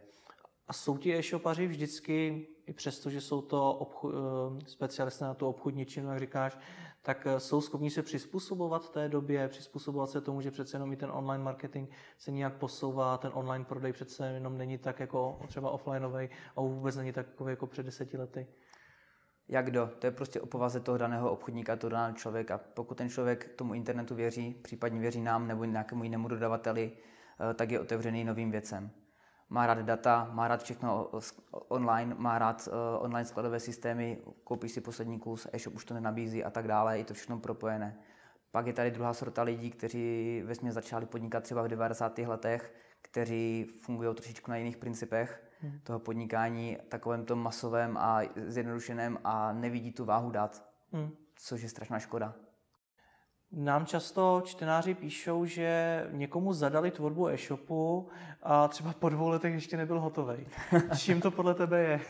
A 0.69 0.73
jsou 0.73 0.97
ti 0.97 1.19
e-shopaři 1.19 1.67
vždycky 1.67 2.47
i 2.67 2.73
přesto, 2.73 3.11
že 3.11 3.21
jsou 3.21 3.43
to 3.43 3.79
obcho- 3.81 4.13
eh, 4.15 4.71
specialisté 4.71 5.25
na 5.25 5.35
tu 5.35 5.47
obchodní 5.47 5.87
činu, 5.87 6.11
jak 6.11 6.21
říkáš, 6.21 6.59
tak 7.03 7.27
eh, 7.27 7.41
jsou 7.41 7.61
schopni 7.61 7.91
se 7.91 8.03
přizpůsobovat 8.03 8.93
té 8.93 9.09
době, 9.09 9.49
přizpůsobovat 9.49 10.11
se 10.11 10.21
tomu, 10.21 10.41
že 10.41 10.51
přece 10.51 10.77
jenom 10.77 10.93
i 10.93 10.97
ten 10.97 11.11
online 11.11 11.45
marketing 11.45 11.89
se 12.19 12.31
nějak 12.31 12.55
posouvá, 12.55 13.19
ten 13.19 13.31
online 13.35 13.65
prodej 13.65 13.93
přece 13.93 14.27
jenom 14.27 14.59
není 14.59 14.79
tak 14.79 15.01
jako 15.01 15.41
třeba 15.49 15.71
offlineový 15.71 16.29
a 16.57 16.61
vůbec 16.61 16.97
není 16.97 17.13
takový 17.13 17.51
jako 17.51 17.67
před 17.67 17.87
deseti 17.87 18.17
lety. 18.17 18.47
Jak 19.49 19.67
kdo? 19.67 19.91
To 19.99 20.07
je 20.07 20.11
prostě 20.11 20.41
o 20.41 20.47
povaze 20.47 20.81
toho 20.81 20.99
daného 20.99 21.31
obchodníka, 21.31 21.77
toho 21.77 21.91
daného 21.91 22.17
člověka. 22.17 22.59
Pokud 22.59 22.99
ten 22.99 23.09
člověk 23.09 23.55
tomu 23.57 23.75
internetu 23.75 24.15
věří, 24.15 24.55
případně 24.63 25.01
věří 25.01 25.21
nám 25.21 25.49
nebo 25.49 25.65
nějakému 25.65 26.05
jinému 26.05 26.29
dodavateli, 26.29 26.93
eh, 27.51 27.55
tak 27.55 27.71
je 27.71 27.81
otevřený 27.81 28.25
novým 28.25 28.51
věcem. 28.51 28.91
Má 29.53 29.67
rád 29.67 29.79
data, 29.79 30.31
má 30.33 30.49
rád 30.49 30.63
všechno 30.63 31.11
online, 31.51 32.15
má 32.19 32.39
rád 32.39 32.69
eh, 32.69 32.99
online 32.99 33.25
skladové 33.25 33.61
systémy, 33.61 34.19
koupí 34.45 34.69
si 34.69 34.81
poslední 34.81 35.19
kus, 35.19 35.47
e-shop 35.53 35.75
už 35.75 35.85
to 35.85 35.95
nenabízí 35.95 36.45
a 36.45 36.51
tak 36.51 36.69
dále, 36.69 36.99
je 36.99 37.05
to 37.05 37.15
všechno 37.15 37.39
propojené. 37.39 37.99
Pak 38.51 38.67
je 38.67 38.73
tady 38.73 38.91
druhá 38.91 39.15
sorta 39.15 39.43
lidí, 39.43 39.71
kteří 39.71 40.43
ve 40.45 40.73
začali 40.73 41.07
podnikat 41.07 41.43
třeba 41.43 41.63
v 41.63 41.69
90. 41.69 42.19
letech, 42.19 42.75
kteří 43.03 43.67
fungují 43.81 44.15
trošičku 44.15 44.51
na 44.51 44.57
jiných 44.57 44.77
principech 44.77 45.43
hmm. 45.61 45.81
toho 45.83 45.99
podnikání, 45.99 46.79
takovém 46.89 47.25
tom 47.25 47.39
masovém 47.39 47.97
a 47.97 48.21
zjednodušeném 48.47 49.19
a 49.25 49.53
nevidí 49.53 49.93
tu 49.93 50.05
váhu 50.05 50.31
dat, 50.31 50.65
hmm. 50.93 51.11
což 51.37 51.63
je 51.63 51.69
strašná 51.69 51.99
škoda. 51.99 52.35
Nám 53.53 53.87
často 53.87 54.43
čtenáři 54.45 54.95
píšou, 54.95 55.45
že 55.45 56.07
někomu 56.11 56.53
zadali 56.53 56.91
tvorbu 56.91 57.29
e-shopu 57.29 58.09
a 58.43 58.69
třeba 58.69 58.93
po 58.93 59.09
dvou 59.09 59.29
letech 59.29 59.55
ještě 59.55 59.77
nebyl 59.77 60.01
hotový. 60.01 60.47
Čím 60.99 61.21
to 61.21 61.31
podle 61.31 61.55
tebe 61.55 61.81
je? 61.81 62.01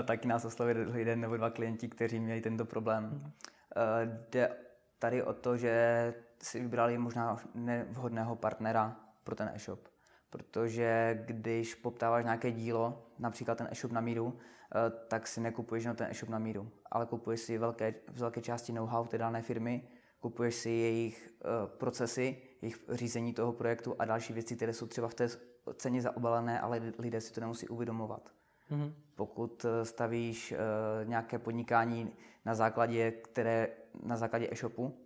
Eh, 0.00 0.02
taky 0.02 0.28
nás 0.28 0.44
oslovili 0.44 0.98
jeden 0.98 1.20
nebo 1.20 1.36
dva 1.36 1.50
klienti, 1.50 1.88
kteří 1.88 2.20
měli 2.20 2.40
tento 2.40 2.64
problém. 2.64 3.04
Hmm. 3.04 3.32
Eh, 3.76 4.24
jde 4.30 4.56
tady 4.98 5.22
o 5.22 5.32
to, 5.32 5.56
že 5.56 6.14
si 6.42 6.60
vybrali 6.60 6.98
možná 6.98 7.36
nevhodného 7.54 8.36
partnera 8.36 8.96
pro 9.24 9.34
ten 9.34 9.50
e-shop. 9.54 9.88
Protože 10.30 11.18
když 11.26 11.74
poptáváš 11.74 12.24
nějaké 12.24 12.50
dílo, 12.50 13.06
například 13.18 13.58
ten 13.58 13.68
e-shop 13.70 13.92
na 13.92 14.00
míru, 14.00 14.38
eh, 14.38 14.90
tak 15.08 15.26
si 15.26 15.40
nekupuješ 15.40 15.84
na 15.84 15.94
ten 15.94 16.06
e-shop 16.10 16.30
na 16.30 16.38
míru, 16.38 16.70
ale 16.90 17.06
kupuješ 17.06 17.40
si 17.40 17.58
velké, 17.58 17.94
v 18.12 18.20
velké 18.20 18.40
části 18.40 18.72
know-how 18.72 19.06
té 19.06 19.18
dané 19.18 19.42
firmy, 19.42 19.88
kupuješ 20.20 20.54
si 20.54 20.70
jejich 20.70 21.34
uh, 21.44 21.70
procesy, 21.78 22.36
jejich 22.62 22.84
řízení 22.88 23.32
toho 23.32 23.52
projektu 23.52 23.96
a 23.98 24.04
další 24.04 24.32
věci, 24.32 24.56
které 24.56 24.72
jsou 24.72 24.86
třeba 24.86 25.08
v 25.08 25.14
té 25.14 25.28
ceně 25.74 26.02
zaobalené, 26.02 26.60
ale 26.60 26.92
lidé 26.98 27.20
si 27.20 27.32
to 27.32 27.40
nemusí 27.40 27.68
uvědomovat. 27.68 28.30
Mm-hmm. 28.70 28.92
Pokud 29.14 29.64
eh, 29.64 29.84
stavíš 29.84 30.52
uh, 30.52 31.08
nějaké 31.08 31.38
podnikání 31.38 32.12
na 32.44 32.54
základě, 32.54 33.10
které, 33.10 33.68
na 34.02 34.16
základě 34.16 34.48
e-shopu, 34.52 34.98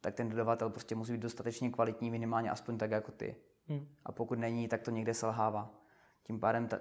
tak 0.00 0.14
ten 0.14 0.28
dodavatel 0.28 0.70
prostě 0.70 0.94
musí 0.94 1.12
být 1.12 1.20
dostatečně 1.20 1.70
kvalitní, 1.70 2.10
minimálně 2.10 2.50
aspoň 2.50 2.78
tak 2.78 2.90
jako 2.90 3.12
ty. 3.12 3.36
Mm. 3.68 3.86
A 4.04 4.12
pokud 4.12 4.38
není, 4.38 4.68
tak 4.68 4.82
to 4.82 4.90
někde 4.90 5.14
selhává. 5.14 5.74
Tím 6.22 6.40
pádem 6.40 6.68
ta, 6.68 6.78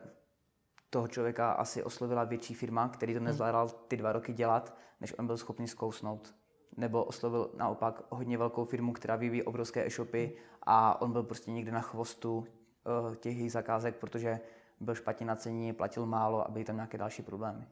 toho 0.90 1.08
člověka 1.08 1.52
asi 1.52 1.84
oslovila 1.84 2.24
větší 2.24 2.54
firma, 2.54 2.90
který 2.90 3.14
to 3.14 3.20
mhm. 3.20 3.26
nezvládal 3.26 3.70
ty 3.70 3.98
dva 3.98 4.12
roky 4.12 4.34
dělat, 4.34 4.78
než 5.02 5.20
on 5.20 5.28
byl 5.28 5.38
schopný 5.38 5.68
zkousnout 5.68 6.36
nebo 6.78 7.04
oslovil 7.04 7.52
naopak 7.58 8.04
hodně 8.10 8.38
velkou 8.38 8.66
firmu, 8.66 8.94
která 8.94 9.16
vyvíjí 9.16 9.44
obrovské 9.44 9.86
e-shopy 9.86 10.38
a 10.64 11.02
on 11.02 11.12
byl 11.12 11.24
prostě 11.24 11.52
někde 11.52 11.72
na 11.72 11.82
chvostu 11.82 12.38
uh, 12.38 13.16
těch 13.16 13.38
jejich 13.38 13.52
zakázek, 13.52 13.96
protože 13.96 14.40
byl 14.80 14.96
špatně 14.96 15.26
naceněný, 15.26 15.74
platil 15.74 16.06
málo 16.06 16.48
a 16.48 16.52
byly 16.52 16.66
tam 16.66 16.76
nějaké 16.76 16.98
další 16.98 17.22
problémy. 17.22 17.68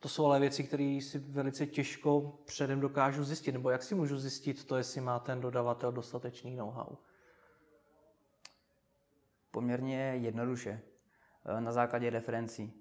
To 0.00 0.08
jsou 0.08 0.26
ale 0.26 0.40
věci, 0.40 0.64
které 0.64 0.98
si 1.02 1.18
velice 1.18 1.66
těžko 1.66 2.38
předem 2.44 2.80
dokážu 2.80 3.24
zjistit. 3.24 3.52
Nebo 3.52 3.70
jak 3.70 3.82
si 3.82 3.94
můžu 3.94 4.18
zjistit 4.18 4.64
to, 4.64 4.76
jestli 4.76 5.00
má 5.00 5.18
ten 5.18 5.40
dodavatel 5.40 5.92
dostatečný 5.92 6.56
know-how? 6.56 6.96
Poměrně 9.50 9.96
jednoduše. 9.96 10.80
Eh, 11.44 11.60
na 11.60 11.72
základě 11.72 12.10
referencí. 12.10 12.72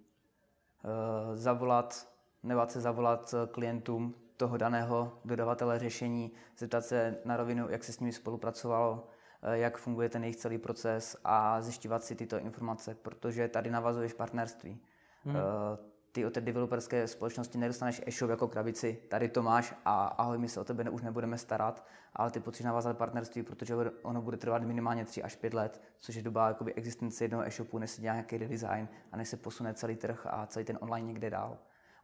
Eh, 0.83 1.37
zavolat, 1.37 2.07
nebát 2.43 2.71
se 2.71 2.81
zavolat 2.81 3.35
klientům, 3.51 4.15
toho 4.37 4.57
daného 4.57 5.19
dodavatele 5.25 5.79
řešení, 5.79 6.31
zeptat 6.57 6.85
se 6.85 7.17
na 7.25 7.37
rovinu, 7.37 7.69
jak 7.69 7.83
se 7.83 7.93
s 7.93 7.99
nimi 7.99 8.13
spolupracovalo, 8.13 9.07
eh, 9.41 9.57
jak 9.57 9.77
funguje 9.77 10.09
ten 10.09 10.23
jejich 10.23 10.35
celý 10.35 10.57
proces 10.57 11.17
a 11.23 11.61
zjišťovat 11.61 12.03
si 12.03 12.15
tyto 12.15 12.39
informace, 12.39 12.95
protože 12.95 13.47
tady 13.47 13.71
navazuješ 13.71 14.13
partnerství. 14.13 14.81
Hmm. 15.25 15.35
Eh, 15.35 15.93
ty 16.13 16.25
od 16.25 16.33
té 16.33 16.41
developerské 16.41 17.07
společnosti 17.07 17.57
nedostaneš 17.57 18.01
e-shop 18.05 18.29
jako 18.29 18.47
krabici, 18.47 18.97
tady 19.09 19.29
to 19.29 19.41
máš 19.43 19.73
a 19.85 20.05
ahoj, 20.05 20.37
my 20.37 20.49
se 20.49 20.59
o 20.59 20.63
tebe 20.63 20.89
už 20.89 21.01
nebudeme 21.01 21.37
starat, 21.37 21.85
ale 22.15 22.31
ty 22.31 22.39
potřebuješ 22.39 22.65
navázat 22.65 22.97
partnerství, 22.97 23.43
protože 23.43 23.75
ono 24.01 24.21
bude 24.21 24.37
trvat 24.37 24.61
minimálně 24.61 25.05
3 25.05 25.23
až 25.23 25.35
5 25.35 25.53
let, 25.53 25.81
což 25.99 26.15
je 26.15 26.21
doba 26.21 26.47
jakoby, 26.47 26.73
existence 26.73 27.23
jednoho 27.23 27.47
e-shopu, 27.47 27.77
než 27.77 27.91
se 27.91 28.01
dělá 28.01 28.13
nějaký 28.13 28.37
redesign 28.37 28.87
a 29.11 29.17
než 29.17 29.29
se 29.29 29.37
posune 29.37 29.73
celý 29.73 29.95
trh 29.95 30.27
a 30.29 30.45
celý 30.45 30.65
ten 30.65 30.77
online 30.81 31.07
někde 31.07 31.29
dál. 31.29 31.57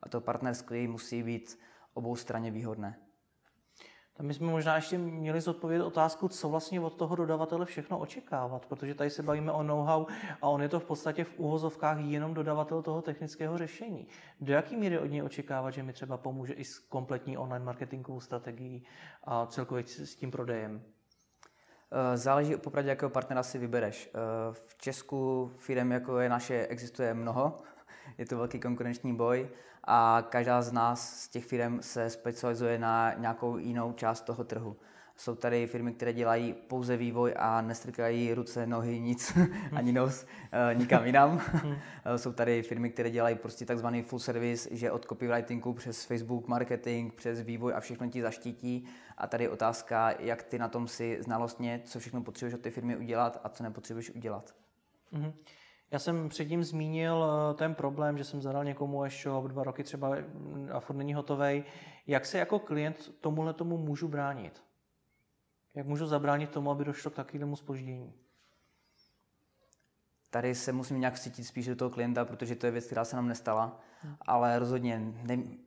A 0.03 0.09
to 0.09 0.21
partnerství 0.21 0.87
musí 0.87 1.23
být 1.23 1.59
obou 1.93 2.15
straně 2.15 2.51
výhodné. 2.51 2.99
Tam 4.19 4.25
my 4.25 4.33
jsme 4.33 4.47
možná 4.47 4.75
ještě 4.75 4.97
měli 4.97 5.41
zodpovědět 5.41 5.83
otázku, 5.83 6.27
co 6.27 6.49
vlastně 6.49 6.81
od 6.81 6.89
toho 6.95 7.15
dodavatele 7.15 7.65
všechno 7.65 7.99
očekávat, 7.99 8.65
protože 8.65 8.95
tady 8.95 9.09
se 9.09 9.23
bavíme 9.23 9.51
o 9.51 9.63
know-how 9.63 10.05
a 10.41 10.47
on 10.47 10.61
je 10.61 10.69
to 10.69 10.79
v 10.79 10.85
podstatě 10.85 11.23
v 11.23 11.39
úvozovkách 11.39 11.97
jenom 11.99 12.33
dodavatel 12.33 12.81
toho 12.81 13.01
technického 13.01 13.57
řešení. 13.57 14.07
Do 14.41 14.53
jaký 14.53 14.77
míry 14.77 14.99
od 14.99 15.05
něj 15.05 15.23
očekávat, 15.23 15.71
že 15.71 15.83
mi 15.83 15.93
třeba 15.93 16.17
pomůže 16.17 16.53
i 16.53 16.63
s 16.63 16.79
kompletní 16.79 17.37
online 17.37 17.65
marketingovou 17.65 18.19
strategií 18.19 18.85
a 19.23 19.45
celkově 19.45 19.83
s 19.87 20.15
tím 20.15 20.31
prodejem? 20.31 20.83
Eh, 21.91 22.17
záleží 22.17 22.55
popravdě, 22.55 22.89
jakého 22.89 23.09
partnera 23.09 23.43
si 23.43 23.57
vybereš. 23.57 24.09
Eh, 24.13 24.19
v 24.51 24.77
Česku 24.77 25.51
firm, 25.57 25.91
jako 25.91 26.19
je 26.19 26.29
naše, 26.29 26.67
existuje 26.67 27.13
mnoho. 27.13 27.57
Je 28.17 28.25
to 28.25 28.37
velký 28.37 28.59
konkurenční 28.59 29.15
boj 29.15 29.49
a 29.83 30.27
každá 30.29 30.61
z 30.61 30.71
nás, 30.71 31.23
z 31.23 31.29
těch 31.29 31.45
firm, 31.45 31.81
se 31.81 32.09
specializuje 32.09 32.79
na 32.79 33.13
nějakou 33.13 33.57
jinou 33.57 33.93
část 33.93 34.21
toho 34.21 34.43
trhu. 34.43 34.77
Jsou 35.15 35.35
tady 35.35 35.67
firmy, 35.67 35.93
které 35.93 36.13
dělají 36.13 36.53
pouze 36.53 36.97
vývoj 36.97 37.33
a 37.37 37.61
nestrkají 37.61 38.33
ruce, 38.33 38.67
nohy, 38.67 38.99
nic, 38.99 39.37
ani 39.75 39.91
nos 39.91 40.25
eh, 40.51 40.75
nikam 40.75 41.05
jinam. 41.05 41.41
Jsou 42.15 42.33
tady 42.33 42.63
firmy, 42.63 42.89
které 42.89 43.09
dělají 43.09 43.35
prostě 43.35 43.65
takzvaný 43.65 44.01
full 44.01 44.19
service, 44.19 44.69
že 44.71 44.91
od 44.91 45.05
copywritingu 45.05 45.73
přes 45.73 46.05
Facebook 46.05 46.47
marketing, 46.47 47.13
přes 47.13 47.41
vývoj 47.41 47.73
a 47.75 47.79
všechno 47.79 48.09
ti 48.09 48.21
zaštítí. 48.21 48.85
A 49.17 49.27
tady 49.27 49.43
je 49.43 49.49
otázka, 49.49 50.13
jak 50.19 50.43
ty 50.43 50.59
na 50.59 50.67
tom 50.67 50.87
si 50.87 51.17
znalostně, 51.21 51.81
co 51.85 51.99
všechno 51.99 52.23
potřebuješ 52.23 52.53
od 52.53 52.61
té 52.61 52.69
firmy 52.69 52.97
udělat 52.97 53.41
a 53.43 53.49
co 53.49 53.63
nepotřebuješ 53.63 54.09
udělat. 54.09 54.55
Mm-hmm. 55.13 55.33
Já 55.91 55.99
jsem 55.99 56.29
předtím 56.29 56.63
zmínil 56.63 57.25
eh, 57.25 57.53
ten 57.53 57.75
problém, 57.75 58.17
že 58.17 58.23
jsem 58.23 58.41
zadal 58.41 58.63
někomu 58.63 59.03
e-shop 59.03 59.45
dva 59.45 59.63
roky 59.63 59.83
třeba 59.83 60.09
mm, 60.09 60.69
a 60.73 60.79
furt 60.79 60.95
není 60.95 61.13
hotový. 61.13 61.63
Jak 62.07 62.25
se 62.25 62.37
jako 62.37 62.59
klient 62.59 63.11
tomuhle 63.21 63.53
tomu 63.53 63.77
můžu 63.77 64.07
bránit? 64.07 64.63
Jak 65.75 65.87
můžu 65.87 66.05
zabránit 66.05 66.49
tomu, 66.49 66.71
aby 66.71 66.85
došlo 66.85 67.11
k 67.11 67.15
takovému 67.15 67.55
spoždění? 67.55 68.13
Tady 70.29 70.55
se 70.55 70.71
musím 70.71 70.99
nějak 70.99 71.19
cítit 71.19 71.43
spíš 71.43 71.65
do 71.65 71.75
toho 71.75 71.89
klienta, 71.89 72.25
protože 72.25 72.55
to 72.55 72.65
je 72.65 72.71
věc, 72.71 72.85
která 72.85 73.05
se 73.05 73.15
nám 73.15 73.27
nestala, 73.27 73.79
hmm. 74.01 74.15
ale 74.21 74.59
rozhodně 74.59 75.13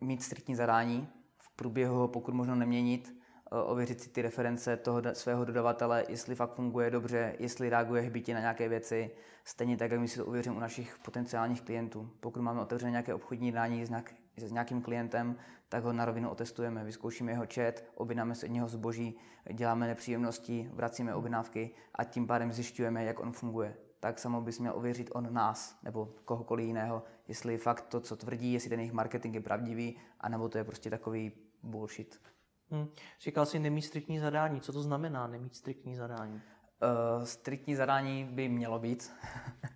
mít 0.01 0.23
striktní 0.23 0.55
zadání, 0.55 1.09
v 1.39 1.57
průběhu 1.57 1.95
ho 1.95 2.09
pokud 2.09 2.35
možno 2.35 2.55
neměnit, 2.55 3.22
ověřit 3.65 4.01
si 4.01 4.09
ty 4.09 4.23
reference 4.23 4.77
toho 4.77 5.03
svého 5.13 5.45
dodavatele, 5.45 6.05
jestli 6.09 6.35
fakt 6.35 6.55
funguje 6.55 6.91
dobře, 6.91 7.37
jestli 7.39 7.71
reaguje 7.71 8.03
hbitě 8.03 8.35
na 8.35 8.41
nějaké 8.41 8.69
věci, 8.69 9.11
stejně 9.45 9.77
tak, 9.77 9.91
jak 9.91 10.01
my 10.01 10.09
si 10.09 10.19
to 10.19 10.25
uvěřím 10.25 10.57
u 10.57 10.61
našich 10.61 10.99
potenciálních 11.05 11.63
klientů. 11.63 12.11
Pokud 12.21 12.43
máme 12.43 12.61
otevřené 12.61 12.91
nějaké 12.91 13.15
obchodní 13.15 13.49
jednání 13.49 13.87
s, 13.87 13.91
nějak, 13.91 14.15
s 14.37 14.53
nějakým 14.53 14.83
klientem, 14.83 15.37
tak 15.69 15.85
ho 15.85 15.93
na 15.93 16.05
rovinu 16.05 16.31
otestujeme, 16.31 16.85
vyzkoušíme 16.85 17.33
jeho 17.33 17.45
chat, 17.55 17.85
objednáme 17.95 18.35
se 18.35 18.47
od 18.47 18.53
něho 18.53 18.69
zboží, 18.69 19.19
děláme 19.53 19.87
nepříjemnosti, 19.87 20.71
vracíme 20.73 21.15
objednávky 21.15 21.71
a 21.95 22.05
tím 22.05 22.27
pádem 22.27 22.53
zjišťujeme, 22.53 23.05
jak 23.05 23.21
on 23.21 23.33
funguje. 23.33 23.77
Tak 24.01 24.19
samo 24.19 24.41
bys 24.41 24.59
měl 24.59 24.73
ověřit 24.77 25.11
on 25.15 25.35
nás 25.35 25.79
nebo 25.83 26.15
kohokoliv 26.25 26.67
jiného, 26.67 27.03
jestli 27.29 27.59
fakt 27.59 27.87
to, 27.87 28.01
co 28.01 28.17
tvrdí, 28.17 28.53
jestli 28.53 28.71
ten 28.71 28.81
jejich 28.81 28.93
marketing 28.93 29.35
je 29.35 29.41
pravdivý, 29.41 29.97
anebo 30.21 30.49
to 30.49 30.59
je 30.59 30.65
prostě 30.65 30.91
takový 30.91 31.33
bullshit. 31.63 32.21
Hmm. 32.73 32.89
Říkal 33.21 33.47
jsi 33.47 33.59
nemít 33.59 33.83
striktní 33.83 34.19
zadání. 34.19 34.61
Co 34.61 34.73
to 34.73 34.83
znamená 34.83 35.27
nemít 35.27 35.57
striktní 35.57 35.97
zadání? 35.97 36.35
Uh, 36.35 37.25
striktní 37.25 37.77
zadání 37.77 38.25
by 38.25 38.49
mělo 38.49 38.79
být, 38.79 39.13
eh, 39.65 39.71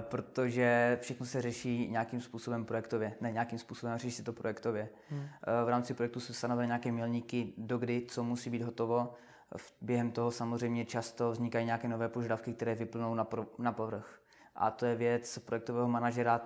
protože 0.00 0.98
všechno 1.00 1.26
se 1.26 1.42
řeší 1.42 1.88
nějakým 1.88 2.20
způsobem 2.20 2.64
projektově. 2.64 3.16
Ne 3.20 3.32
nějakým 3.32 3.58
způsobem, 3.58 3.98
řeší 3.98 4.16
se 4.16 4.22
to 4.22 4.32
projektově. 4.32 4.88
Hmm. 5.08 5.20
Uh, 5.20 5.26
v 5.64 5.68
rámci 5.68 5.94
projektu 5.94 6.20
se 6.20 6.34
stanovily 6.34 6.66
nějaké 6.66 6.92
milníky, 6.92 7.52
dokdy 7.58 8.06
co 8.08 8.24
musí 8.24 8.50
být 8.50 8.62
hotovo. 8.62 9.14
Během 9.80 10.10
toho 10.10 10.30
samozřejmě 10.30 10.84
často 10.84 11.30
vznikají 11.30 11.66
nějaké 11.66 11.88
nové 11.88 12.08
požadavky, 12.08 12.52
které 12.52 12.74
vyplnou 12.74 13.14
na, 13.14 13.24
pro, 13.24 13.46
na 13.58 13.72
povrch. 13.72 14.22
A 14.54 14.70
to 14.70 14.86
je 14.86 14.96
věc 14.96 15.38
projektového 15.38 15.88
manažera 15.88 16.40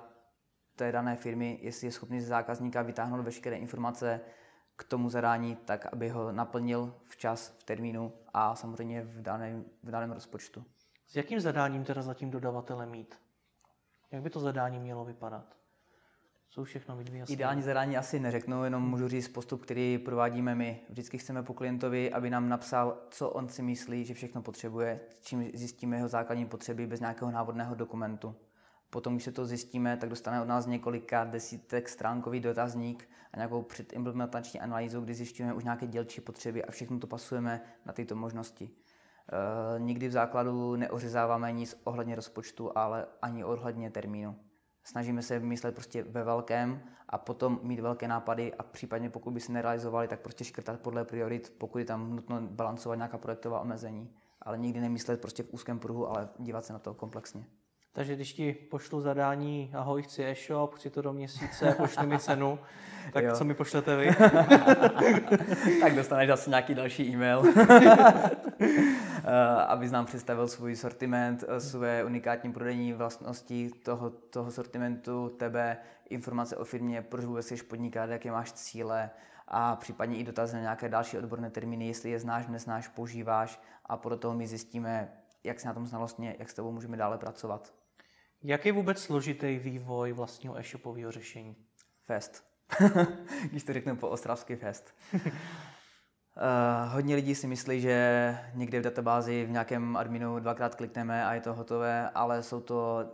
té 0.76 0.92
dané 0.92 1.16
firmy, 1.16 1.58
jestli 1.62 1.86
je 1.86 1.92
schopný 1.92 2.20
z 2.20 2.26
zákazníka 2.26 2.82
vytáhnout 2.82 3.24
veškeré 3.24 3.56
informace 3.56 4.20
k 4.76 4.84
tomu 4.84 5.08
zadání, 5.08 5.56
tak 5.56 5.86
aby 5.92 6.08
ho 6.08 6.32
naplnil 6.32 6.94
včas, 7.04 7.54
v 7.58 7.64
termínu 7.64 8.12
a 8.34 8.54
samozřejmě 8.54 9.02
v 9.02 9.22
daném, 9.22 9.64
v 9.82 9.90
daném 9.90 10.12
rozpočtu. 10.12 10.64
S 11.08 11.16
jakým 11.16 11.40
zadáním 11.40 11.84
teda 11.84 12.02
zatím 12.02 12.30
dodavatele 12.30 12.86
mít? 12.86 13.14
Jak 14.10 14.22
by 14.22 14.30
to 14.30 14.40
zadání 14.40 14.78
mělo 14.78 15.04
vypadat? 15.04 15.56
Co 16.50 16.64
všechno 16.64 16.96
mít 16.96 17.08
vyjasněné? 17.08 17.34
Ideální 17.36 17.62
zadání 17.62 17.96
asi 17.96 18.20
neřeknu, 18.20 18.64
jenom 18.64 18.90
můžu 18.90 19.08
říct 19.08 19.28
postup, 19.28 19.62
který 19.62 19.98
provádíme 19.98 20.54
my. 20.54 20.80
Vždycky 20.88 21.18
chceme 21.18 21.42
po 21.42 21.54
klientovi, 21.54 22.12
aby 22.12 22.30
nám 22.30 22.48
napsal, 22.48 22.98
co 23.10 23.30
on 23.30 23.48
si 23.48 23.62
myslí, 23.62 24.04
že 24.04 24.14
všechno 24.14 24.42
potřebuje, 24.42 25.00
čím 25.20 25.50
zjistíme 25.54 25.96
jeho 25.96 26.08
základní 26.08 26.46
potřeby 26.46 26.86
bez 26.86 27.00
nějakého 27.00 27.30
návodného 27.30 27.74
dokumentu. 27.74 28.34
Potom, 28.94 29.14
když 29.14 29.24
se 29.24 29.32
to 29.32 29.46
zjistíme, 29.46 29.96
tak 29.96 30.10
dostane 30.10 30.42
od 30.42 30.48
nás 30.48 30.66
několika 30.66 31.24
desítek 31.24 31.88
stránkový 31.88 32.40
dotazník 32.40 33.08
a 33.32 33.36
nějakou 33.36 33.62
předimplementační 33.62 34.60
analýzu, 34.60 35.00
kdy 35.00 35.14
zjišťujeme 35.14 35.54
už 35.54 35.64
nějaké 35.64 35.86
dělčí 35.86 36.20
potřeby 36.20 36.64
a 36.64 36.70
všechno 36.70 36.98
to 36.98 37.06
pasujeme 37.06 37.60
na 37.86 37.92
tyto 37.92 38.16
možnosti. 38.16 38.70
E, 38.70 39.80
nikdy 39.80 40.08
v 40.08 40.12
základu 40.12 40.76
neořezáváme 40.76 41.52
nic 41.52 41.80
ohledně 41.84 42.14
rozpočtu, 42.14 42.78
ale 42.78 43.06
ani 43.22 43.44
ohledně 43.44 43.90
termínu. 43.90 44.36
Snažíme 44.84 45.22
se 45.22 45.38
vymyslet 45.38 45.74
prostě 45.74 46.02
ve 46.02 46.24
velkém 46.24 46.82
a 47.08 47.18
potom 47.18 47.60
mít 47.62 47.80
velké 47.80 48.08
nápady 48.08 48.54
a 48.54 48.62
případně 48.62 49.10
pokud 49.10 49.30
by 49.30 49.40
se 49.40 49.52
nerealizovali, 49.52 50.08
tak 50.08 50.20
prostě 50.20 50.44
škrtat 50.44 50.80
podle 50.80 51.04
priorit, 51.04 51.54
pokud 51.58 51.78
je 51.78 51.84
tam 51.84 52.16
nutno 52.16 52.40
balancovat 52.40 52.96
nějaká 52.96 53.18
projektová 53.18 53.60
omezení. 53.60 54.14
Ale 54.42 54.58
nikdy 54.58 54.80
nemyslet 54.80 55.20
prostě 55.20 55.42
v 55.42 55.54
úzkém 55.54 55.78
pruhu, 55.78 56.08
ale 56.08 56.28
dívat 56.38 56.64
se 56.64 56.72
na 56.72 56.78
to 56.78 56.94
komplexně. 56.94 57.46
Takže 57.96 58.14
když 58.14 58.32
ti 58.32 58.52
pošlu 58.52 59.00
zadání, 59.00 59.70
ahoj, 59.74 60.02
chci 60.02 60.24
e-shop, 60.24 60.74
chci 60.74 60.90
to 60.90 61.02
do 61.02 61.12
měsíce, 61.12 61.74
pošli 61.78 62.06
mi 62.06 62.18
cenu, 62.18 62.58
tak 63.12 63.24
jo. 63.24 63.36
co 63.36 63.44
mi 63.44 63.54
pošlete 63.54 63.96
vy? 63.96 64.10
tak 65.80 65.94
dostaneš 65.94 66.30
asi 66.30 66.50
nějaký 66.50 66.74
další 66.74 67.12
e-mail, 67.12 67.42
aby 69.66 69.90
nám 69.90 70.06
představil 70.06 70.48
svůj 70.48 70.76
sortiment, 70.76 71.44
své 71.58 72.04
unikátní 72.04 72.52
prodejní 72.52 72.92
vlastnosti 72.92 73.70
toho, 73.82 74.10
toho 74.10 74.50
sortimentu, 74.50 75.28
tebe, 75.28 75.76
informace 76.10 76.56
o 76.56 76.64
firmě, 76.64 77.02
proč 77.02 77.24
vůbec 77.24 77.46
jsi 77.46 77.56
podnikat, 77.56 78.10
jaké 78.10 78.30
máš 78.30 78.52
cíle 78.52 79.10
a 79.48 79.76
případně 79.76 80.16
i 80.16 80.24
dotazy 80.24 80.56
na 80.56 80.62
nějaké 80.62 80.88
další 80.88 81.18
odborné 81.18 81.50
termíny, 81.50 81.86
jestli 81.86 82.10
je 82.10 82.18
znáš, 82.18 82.46
neznáš, 82.46 82.88
používáš 82.88 83.60
a 83.86 83.96
podle 83.96 84.18
toho 84.18 84.34
my 84.34 84.46
zjistíme, 84.46 85.12
jak 85.44 85.60
se 85.60 85.68
na 85.68 85.74
tom 85.74 85.86
znalostně, 85.86 86.36
jak 86.38 86.50
s 86.50 86.54
tebou 86.54 86.72
můžeme 86.72 86.96
dále 86.96 87.18
pracovat. 87.18 87.83
Jak 88.46 88.66
je 88.66 88.72
vůbec 88.72 89.02
složitý 89.02 89.58
vývoj 89.58 90.12
vlastního 90.12 90.58
e-shopového 90.58 91.12
řešení? 91.12 91.56
Fest. 92.04 92.44
Když 93.50 93.64
to 93.64 93.72
řeknu 93.72 93.96
po 93.96 94.08
ostravsky 94.08 94.56
fest. 94.56 94.94
uh, 95.14 95.22
hodně 96.92 97.16
lidí 97.16 97.34
si 97.34 97.46
myslí, 97.46 97.80
že 97.80 98.38
někde 98.54 98.80
v 98.80 98.82
databázi 98.82 99.44
v 99.44 99.50
nějakém 99.50 99.96
adminu 99.96 100.38
dvakrát 100.38 100.74
klikneme 100.74 101.26
a 101.26 101.34
je 101.34 101.40
to 101.40 101.54
hotové, 101.54 102.10
ale 102.10 102.42
jsou 102.42 102.60
to 102.60 103.04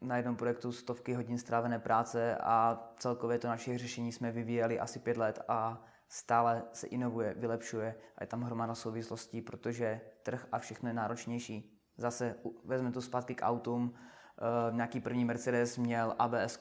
na 0.00 0.16
jednom 0.16 0.36
projektu 0.36 0.72
stovky 0.72 1.14
hodin 1.14 1.38
strávené 1.38 1.78
práce 1.78 2.36
a 2.36 2.84
celkově 2.98 3.38
to 3.38 3.48
naše 3.48 3.78
řešení 3.78 4.12
jsme 4.12 4.32
vyvíjeli 4.32 4.80
asi 4.80 4.98
pět 4.98 5.16
let 5.16 5.38
a 5.48 5.84
stále 6.08 6.62
se 6.72 6.86
inovuje, 6.86 7.34
vylepšuje 7.36 7.94
a 8.18 8.22
je 8.22 8.26
tam 8.26 8.42
hromada 8.42 8.74
souvislostí, 8.74 9.42
protože 9.42 10.00
trh 10.22 10.46
a 10.52 10.58
všechno 10.58 10.88
je 10.88 10.94
náročnější. 10.94 11.80
Zase 11.98 12.34
vezme 12.64 12.92
to 12.92 13.02
zpátky 13.02 13.34
k 13.34 13.42
autům, 13.42 13.94
Uh, 14.40 14.76
nějaký 14.76 15.00
první 15.00 15.24
Mercedes 15.24 15.78
měl 15.78 16.14
ABS 16.18 16.58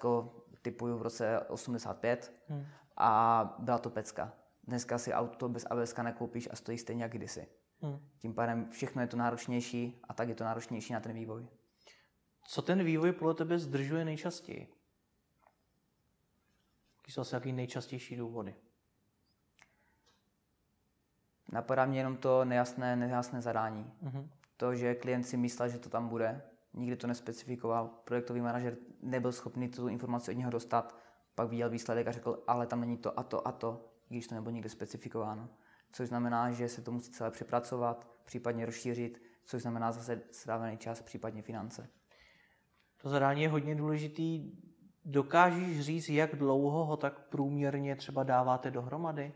typu 0.62 0.98
v 0.98 1.02
roce 1.02 1.40
85 1.40 2.34
hmm. 2.48 2.66
a 2.98 3.56
byla 3.60 3.78
to 3.78 3.90
pecka. 3.90 4.34
Dneska 4.64 4.98
si 4.98 5.14
auto 5.14 5.50
bez 5.50 5.66
ABS 5.70 5.96
nekoupíš 5.96 6.50
a 6.52 6.56
stojí 6.56 6.78
stejně 6.78 7.04
jak 7.04 7.12
kdysi. 7.12 7.48
Hmm. 7.82 8.00
Tím 8.18 8.34
pádem 8.34 8.70
všechno 8.70 9.02
je 9.02 9.08
to 9.08 9.18
náročnější 9.18 10.02
a 10.04 10.14
tak 10.14 10.30
je 10.30 10.36
to 10.36 10.44
náročnější 10.44 10.94
na 10.94 11.00
ten 11.00 11.14
vývoj. 11.14 11.48
Co 12.48 12.62
ten 12.62 12.84
vývoj 12.84 13.12
podle 13.12 13.34
tebe 13.34 13.60
zdržuje 13.60 14.06
nejčastěji? 14.06 14.68
Jaký 16.98 17.12
jsou 17.12 17.22
asi 17.22 17.36
jaký 17.36 17.52
nejčastější 17.52 18.16
důvody? 18.16 18.56
Napadá 21.52 21.86
mě 21.86 22.00
jenom 22.00 22.18
to 22.18 22.46
nejasné, 22.46 22.96
nejasné 22.96 23.42
zadání. 23.42 23.92
Mm-hmm. 24.04 24.30
To, 24.58 24.76
že 24.76 24.96
klient 24.96 25.24
si 25.24 25.38
myslel, 25.38 25.70
že 25.70 25.80
to 25.80 25.90
tam 25.90 26.08
bude, 26.08 26.42
nikdy 26.76 26.96
to 26.96 27.08
nespecifikoval. 27.08 27.88
Projektový 28.04 28.42
manažer 28.42 28.78
nebyl 29.02 29.32
schopný 29.32 29.70
tu 29.70 29.88
informaci 29.88 30.32
od 30.32 30.38
něho 30.38 30.52
dostat, 30.52 30.96
pak 31.36 31.50
viděl 31.50 31.70
výsledek 31.70 32.08
a 32.08 32.12
řekl, 32.12 32.44
ale 32.48 32.68
tam 32.68 32.82
není 32.82 32.98
to 32.98 33.20
a 33.20 33.24
to 33.24 33.48
a 33.48 33.52
to, 33.52 33.92
když 34.10 34.28
to 34.28 34.36
nebylo 34.36 34.52
nikdy 34.52 34.70
specifikováno. 34.70 35.50
Což 35.92 36.08
znamená, 36.08 36.52
že 36.52 36.70
se 36.70 36.82
to 36.82 36.92
musí 36.92 37.12
celé 37.12 37.32
přepracovat, 37.32 38.08
případně 38.26 38.66
rozšířit, 38.66 39.22
což 39.44 39.62
znamená 39.62 39.92
zase 39.92 40.22
strávený 40.32 40.78
čas, 40.78 41.02
případně 41.02 41.42
finance. 41.42 41.90
To 43.02 43.10
zadání 43.10 43.42
je 43.42 43.50
hodně 43.50 43.76
důležitý. 43.76 44.52
Dokážeš 45.06 45.80
říct, 45.82 46.10
jak 46.10 46.36
dlouho 46.36 46.86
ho 46.86 46.98
tak 46.98 47.20
průměrně 47.20 47.96
třeba 47.96 48.24
dáváte 48.24 48.72
dohromady? 48.72 49.34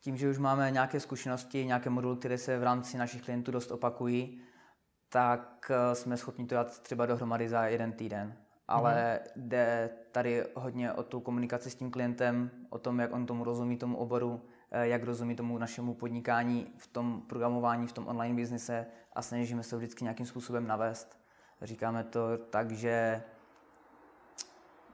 Tím, 0.00 0.16
že 0.16 0.30
už 0.30 0.38
máme 0.38 0.70
nějaké 0.70 1.00
zkušenosti, 1.00 1.66
nějaké 1.66 1.90
moduly, 1.90 2.16
které 2.16 2.38
se 2.38 2.58
v 2.58 2.62
rámci 2.62 2.98
našich 2.98 3.22
klientů 3.22 3.50
dost 3.50 3.70
opakují, 3.70 4.42
tak 5.08 5.70
eh, 5.70 5.94
jsme 5.94 6.16
schopni 6.16 6.46
to 6.46 6.54
dát 6.54 6.78
třeba 6.78 7.06
dohromady 7.06 7.48
za 7.48 7.66
jeden 7.66 7.92
týden. 7.92 8.34
Ale 8.68 9.20
mm. 9.36 9.48
jde 9.48 9.90
tady 10.12 10.44
hodně 10.54 10.92
o 10.92 11.02
tu 11.02 11.20
komunikaci 11.20 11.70
s 11.70 11.74
tím 11.74 11.90
klientem, 11.90 12.50
o 12.70 12.78
tom, 12.78 12.98
jak 12.98 13.12
on 13.12 13.26
tomu 13.26 13.44
rozumí, 13.44 13.76
tomu 13.76 13.96
oboru, 13.96 14.42
eh, 14.70 14.88
jak 14.88 15.02
rozumí 15.02 15.36
tomu 15.36 15.58
našemu 15.58 15.94
podnikání 15.94 16.66
v 16.76 16.86
tom 16.86 17.22
programování, 17.26 17.86
v 17.86 17.92
tom 17.92 18.06
online 18.06 18.34
biznise 18.34 18.86
a 19.12 19.22
snažíme 19.22 19.62
se 19.62 19.76
vždycky 19.76 20.04
nějakým 20.04 20.26
způsobem 20.26 20.66
navést. 20.66 21.18
Říkáme 21.62 22.04
to 22.04 22.38
tak, 22.50 22.70
že 22.70 23.22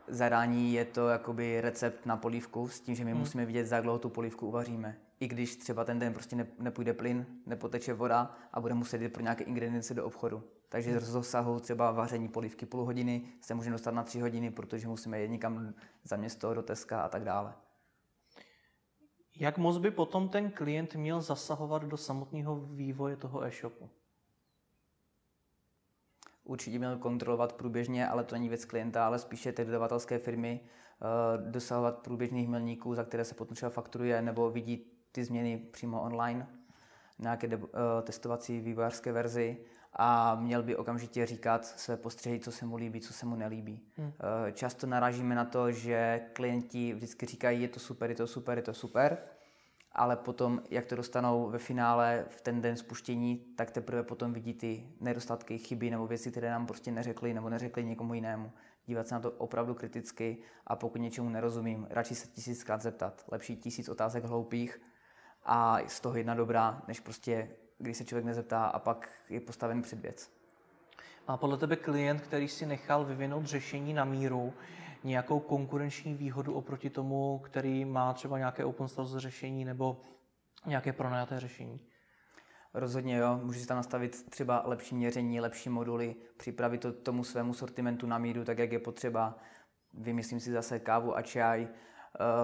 zadání 0.08 0.72
je 0.72 0.84
to 0.84 1.08
jakoby 1.08 1.60
recept 1.60 2.06
na 2.06 2.16
polívku 2.16 2.68
s 2.68 2.80
tím, 2.80 2.94
že 2.94 3.04
my 3.04 3.10
hmm. 3.10 3.20
musíme 3.20 3.46
vidět, 3.46 3.66
za 3.66 3.80
dlouho 3.80 3.98
tu 3.98 4.08
polívku 4.08 4.46
uvaříme 4.46 4.96
i 5.20 5.28
když 5.28 5.56
třeba 5.56 5.84
ten 5.84 5.98
den 5.98 6.14
prostě 6.14 6.36
ne, 6.36 6.46
nepůjde 6.58 6.92
plyn, 6.92 7.26
nepoteče 7.46 7.94
voda 7.94 8.36
a 8.52 8.60
bude 8.60 8.74
muset 8.74 9.02
jít 9.02 9.08
pro 9.08 9.22
nějaké 9.22 9.44
ingredience 9.44 9.94
do 9.94 10.04
obchodu. 10.04 10.42
Takže 10.68 11.00
z 11.00 11.14
rozsahu 11.14 11.60
třeba 11.60 11.90
vaření 11.90 12.28
polívky 12.28 12.66
půl 12.66 12.84
hodiny 12.84 13.22
se 13.40 13.54
může 13.54 13.70
dostat 13.70 13.94
na 13.94 14.02
tři 14.02 14.20
hodiny, 14.20 14.50
protože 14.50 14.88
musíme 14.88 15.22
jít 15.22 15.30
někam 15.30 15.74
za 16.04 16.16
město, 16.16 16.54
do 16.54 16.62
Teska 16.62 17.02
a 17.02 17.08
tak 17.08 17.24
dále. 17.24 17.54
Jak 19.36 19.58
moc 19.58 19.78
by 19.78 19.90
potom 19.90 20.28
ten 20.28 20.50
klient 20.50 20.94
měl 20.94 21.20
zasahovat 21.20 21.84
do 21.84 21.96
samotného 21.96 22.56
vývoje 22.56 23.16
toho 23.16 23.44
e-shopu? 23.44 23.90
Určitě 26.44 26.78
měl 26.78 26.98
kontrolovat 26.98 27.52
průběžně, 27.52 28.08
ale 28.08 28.24
to 28.24 28.34
není 28.34 28.48
věc 28.48 28.64
klienta, 28.64 29.06
ale 29.06 29.18
spíše 29.18 29.52
té 29.52 29.64
dodavatelské 29.64 30.18
firmy, 30.18 30.60
eh, 30.60 31.50
dosahovat 31.50 31.98
průběžných 31.98 32.48
milníků, 32.48 32.94
za 32.94 33.04
které 33.04 33.24
se 33.24 33.34
potom 33.34 33.54
třeba 33.54 33.70
fakturuje, 33.70 34.22
nebo 34.22 34.50
vidí 34.50 34.93
ty 35.14 35.24
změny 35.24 35.58
přímo 35.70 36.02
online, 36.02 36.46
nějaké 37.18 37.46
de- 37.46 37.56
eh, 37.56 38.02
testovací 38.02 38.60
vývojářské 38.60 39.12
verzi 39.12 39.56
a 39.92 40.34
měl 40.34 40.62
by 40.62 40.76
okamžitě 40.76 41.26
říkat 41.26 41.64
své 41.64 41.96
postřehy, 41.96 42.40
co 42.40 42.52
se 42.52 42.66
mu 42.66 42.76
líbí, 42.76 43.00
co 43.00 43.12
se 43.12 43.26
mu 43.26 43.36
nelíbí. 43.36 43.80
Hmm. 43.96 44.12
Eh, 44.48 44.52
často 44.52 44.86
narážíme 44.86 45.34
na 45.34 45.44
to, 45.44 45.72
že 45.72 46.20
klienti 46.32 46.92
vždycky 46.92 47.26
říkají, 47.26 47.62
je 47.62 47.68
to 47.68 47.80
super, 47.80 48.10
je 48.10 48.16
to 48.16 48.26
super, 48.26 48.58
je 48.58 48.62
to 48.62 48.74
super, 48.74 49.18
ale 49.92 50.16
potom, 50.16 50.62
jak 50.70 50.86
to 50.86 50.96
dostanou 50.96 51.48
ve 51.50 51.58
finále 51.58 52.24
v 52.28 52.40
ten 52.40 52.60
den 52.60 52.76
spuštění, 52.76 53.36
tak 53.36 53.70
teprve 53.70 54.02
potom 54.02 54.32
vidí 54.32 54.54
ty 54.54 54.88
nedostatky, 55.00 55.58
chyby 55.58 55.90
nebo 55.90 56.06
věci, 56.06 56.30
které 56.30 56.50
nám 56.50 56.66
prostě 56.66 56.92
neřekli 56.92 57.34
nebo 57.34 57.48
neřekli 57.48 57.84
někomu 57.84 58.14
jinému. 58.14 58.52
Dívat 58.86 59.08
se 59.08 59.14
na 59.14 59.20
to 59.20 59.30
opravdu 59.30 59.74
kriticky 59.74 60.36
a 60.66 60.76
pokud 60.76 61.00
něčemu 61.00 61.28
nerozumím, 61.28 61.86
radši 61.90 62.14
se 62.14 62.28
tisíckrát 62.28 62.82
zeptat. 62.82 63.24
Lepší 63.30 63.56
tisíc 63.56 63.88
otázek 63.88 64.24
hloupých, 64.24 64.80
a 65.44 65.78
z 65.86 66.00
toho 66.00 66.16
jedna 66.16 66.34
dobrá, 66.34 66.82
než 66.88 67.00
prostě, 67.00 67.50
když 67.78 67.96
se 67.96 68.04
člověk 68.04 68.24
nezeptá 68.24 68.66
a 68.66 68.78
pak 68.78 69.08
je 69.28 69.40
postaven 69.40 69.82
před 69.82 70.00
věc. 70.00 70.30
A 71.26 71.36
podle 71.36 71.56
tebe 71.56 71.76
klient, 71.76 72.20
který 72.20 72.48
si 72.48 72.66
nechal 72.66 73.04
vyvinout 73.04 73.46
řešení 73.46 73.94
na 73.94 74.04
míru, 74.04 74.52
nějakou 75.04 75.40
konkurenční 75.40 76.14
výhodu 76.14 76.54
oproti 76.54 76.90
tomu, 76.90 77.38
který 77.38 77.84
má 77.84 78.12
třeba 78.12 78.38
nějaké 78.38 78.64
open 78.64 78.88
source 78.88 79.20
řešení 79.20 79.64
nebo 79.64 80.00
nějaké 80.66 80.92
pronajaté 80.92 81.40
řešení? 81.40 81.80
Rozhodně 82.74 83.16
jo, 83.16 83.40
může 83.42 83.60
si 83.60 83.66
tam 83.66 83.76
nastavit 83.76 84.30
třeba 84.30 84.62
lepší 84.64 84.94
měření, 84.94 85.40
lepší 85.40 85.68
moduly, 85.68 86.16
připravit 86.36 86.80
to 86.80 86.92
tomu 86.92 87.24
svému 87.24 87.54
sortimentu 87.54 88.06
na 88.06 88.18
míru, 88.18 88.44
tak 88.44 88.58
jak 88.58 88.72
je 88.72 88.78
potřeba. 88.78 89.38
Vymyslím 89.94 90.40
si 90.40 90.52
zase 90.52 90.78
kávu 90.78 91.16
a 91.16 91.22
čaj, 91.22 91.68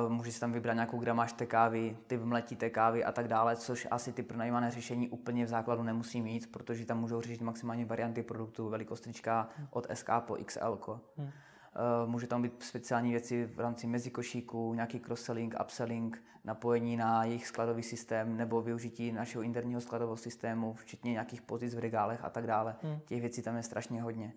můžeš 0.09 0.35
si 0.35 0.41
tam 0.41 0.53
vybrat 0.53 0.75
nějakou 0.75 0.99
gramáž 0.99 1.33
té 1.33 1.47
kávy, 1.47 1.97
typ 2.07 2.23
mletí 2.23 2.57
té 2.57 2.71
kávy 2.71 3.05
a 3.05 3.13
tak 3.13 3.29
dále, 3.29 3.57
což 3.57 3.89
asi 3.91 4.13
ty 4.13 4.23
pronajímané 4.23 4.71
řešení 4.71 5.09
úplně 5.09 5.45
v 5.45 5.49
základu 5.49 5.83
nemusí 5.83 6.23
mít, 6.23 6.53
protože 6.53 6.87
tam 6.87 7.01
můžou 7.01 7.21
řešit 7.21 7.41
maximálně 7.41 7.85
varianty 7.85 8.23
produktu, 8.23 8.69
velikost 8.69 9.01
trička 9.01 9.49
od 9.71 9.87
SK 9.95 10.11
po 10.21 10.37
XL. 10.45 10.79
Hmm. 11.17 11.27
Uh, 11.27 12.11
může 12.11 12.27
tam 12.27 12.43
být 12.43 12.63
speciální 12.63 13.11
věci 13.11 13.47
v 13.47 13.61
rámci 13.61 13.87
mezikošíku, 13.87 14.75
nějaký 14.75 14.99
cross-selling, 14.99 15.55
upselling, 15.65 16.25
napojení 16.45 16.97
na 16.97 17.25
jejich 17.25 17.47
skladový 17.47 17.83
systém 17.83 18.37
nebo 18.37 18.63
využití 18.63 19.13
našeho 19.13 19.43
interního 19.43 19.81
skladového 19.81 20.17
systému, 20.17 20.75
včetně 20.75 21.13
nějakých 21.13 21.43
pozic 21.43 21.75
v 21.75 21.79
regálech 21.79 22.25
a 22.25 22.31
tak 22.31 22.47
dále. 22.47 22.77
Hmm. 22.83 23.01
Těch 23.05 23.21
věcí 23.21 23.43
tam 23.43 23.57
je 23.57 23.63
strašně 23.63 24.03
hodně. 24.03 24.33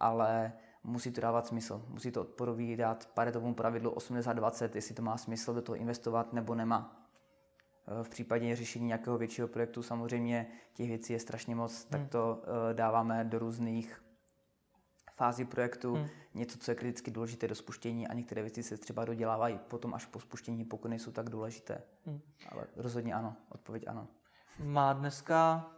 Ale 0.00 0.52
musí 0.84 1.12
to 1.12 1.20
dávat 1.20 1.46
smysl. 1.46 1.84
Musí 1.88 2.10
to 2.10 2.20
odpovídat 2.20 3.10
paretovému 3.14 3.54
pravidlu 3.54 3.90
80-20, 3.90 4.70
jestli 4.74 4.94
to 4.94 5.02
má 5.02 5.16
smysl 5.16 5.54
do 5.54 5.62
toho 5.62 5.76
investovat 5.76 6.32
nebo 6.32 6.54
nemá. 6.54 7.08
Eh, 7.88 8.04
v 8.04 8.08
případě 8.08 8.56
řešení 8.56 8.86
nějakého 8.86 9.18
většího 9.18 9.48
projektu 9.48 9.82
samozřejmě 9.82 10.46
těch 10.72 10.88
věcí 10.88 11.12
je 11.12 11.20
strašně 11.20 11.54
moc, 11.54 11.82
hmm. 11.82 11.90
tak 11.90 12.10
to 12.10 12.42
uh, 12.42 12.74
dáváme 12.74 13.24
do 13.24 13.38
různých 13.38 14.02
fází 15.16 15.44
projektu, 15.44 15.94
hmm. 15.94 16.08
něco, 16.34 16.58
co 16.58 16.70
je 16.70 16.74
kriticky 16.74 17.10
důležité 17.10 17.48
do 17.48 17.54
spuštění 17.54 18.08
a 18.08 18.14
některé 18.14 18.42
věci 18.42 18.62
se 18.62 18.76
třeba 18.76 19.04
dodělávají 19.04 19.58
potom 19.58 19.94
až 19.94 20.06
po 20.06 20.20
spuštění, 20.20 20.64
pokud 20.64 20.88
nejsou 20.88 21.10
tak 21.10 21.30
důležité. 21.30 21.82
Hmm. 22.06 22.20
Ale 22.48 22.66
rozhodně 22.76 23.14
ano, 23.14 23.36
odpověď 23.48 23.84
ano. 23.86 24.08
Má 24.58 24.92
dneska 24.92 25.70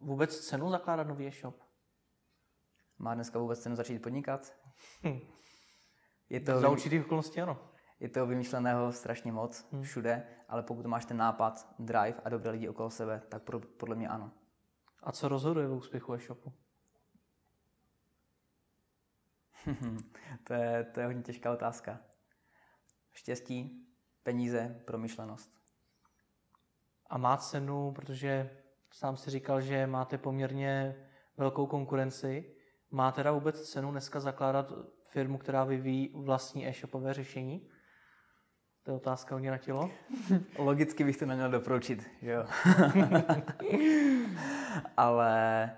vůbec 0.00 0.38
cenu 0.40 0.70
zakládat 0.70 1.08
nový 1.08 1.26
e-shop? 1.26 1.65
Má 2.98 3.14
dneska 3.14 3.38
vůbec 3.38 3.60
cenu 3.60 3.76
začít 3.76 4.02
podnikat? 4.02 4.54
Hm. 5.04 5.20
Je 6.30 6.40
to 6.40 6.60
Za 6.60 6.68
určitých 6.68 7.04
okolností 7.04 7.40
ano. 7.40 7.58
Je 8.00 8.08
to 8.08 8.26
vymyšleného 8.26 8.92
strašně 8.92 9.32
moc 9.32 9.68
hmm. 9.72 9.82
všude, 9.82 10.26
ale 10.48 10.62
pokud 10.62 10.86
máš 10.86 11.04
ten 11.04 11.16
nápad, 11.16 11.74
drive 11.78 12.14
a 12.24 12.28
dobré 12.28 12.50
lidi 12.50 12.68
okolo 12.68 12.90
sebe, 12.90 13.22
tak 13.28 13.42
pro, 13.42 13.60
podle 13.60 13.96
mě 13.96 14.08
ano. 14.08 14.32
A 15.02 15.12
co 15.12 15.28
rozhoduje 15.28 15.68
v 15.68 15.72
úspěchu 15.72 16.14
e-shopu? 16.14 16.52
to, 20.44 20.52
je, 20.52 20.84
to 20.84 21.00
je 21.00 21.06
hodně 21.06 21.22
těžká 21.22 21.52
otázka. 21.52 22.00
Štěstí, 23.12 23.86
peníze, 24.22 24.82
promyšlenost. 24.84 25.50
A 27.10 27.18
má 27.18 27.36
cenu, 27.36 27.92
protože 27.92 28.50
sám 28.92 29.16
si 29.16 29.30
říkal, 29.30 29.60
že 29.60 29.86
máte 29.86 30.18
poměrně 30.18 30.96
velkou 31.36 31.66
konkurenci, 31.66 32.55
má 32.90 33.12
teda 33.12 33.32
vůbec 33.32 33.70
cenu 33.70 33.90
dneska 33.90 34.20
zakládat 34.20 34.72
firmu, 35.10 35.38
která 35.38 35.64
vyvíjí 35.64 36.10
vlastní 36.14 36.68
e-shopové 36.68 37.14
řešení? 37.14 37.68
To 38.82 38.90
je 38.90 38.96
otázka 38.96 39.34
hodně 39.34 39.50
na 39.50 39.58
tělo. 39.58 39.90
Logicky 40.58 41.04
bych 41.04 41.16
to 41.16 41.26
neměl 41.26 41.50
doporučit, 41.50 42.10
jo. 42.22 42.46
Ale 44.96 45.70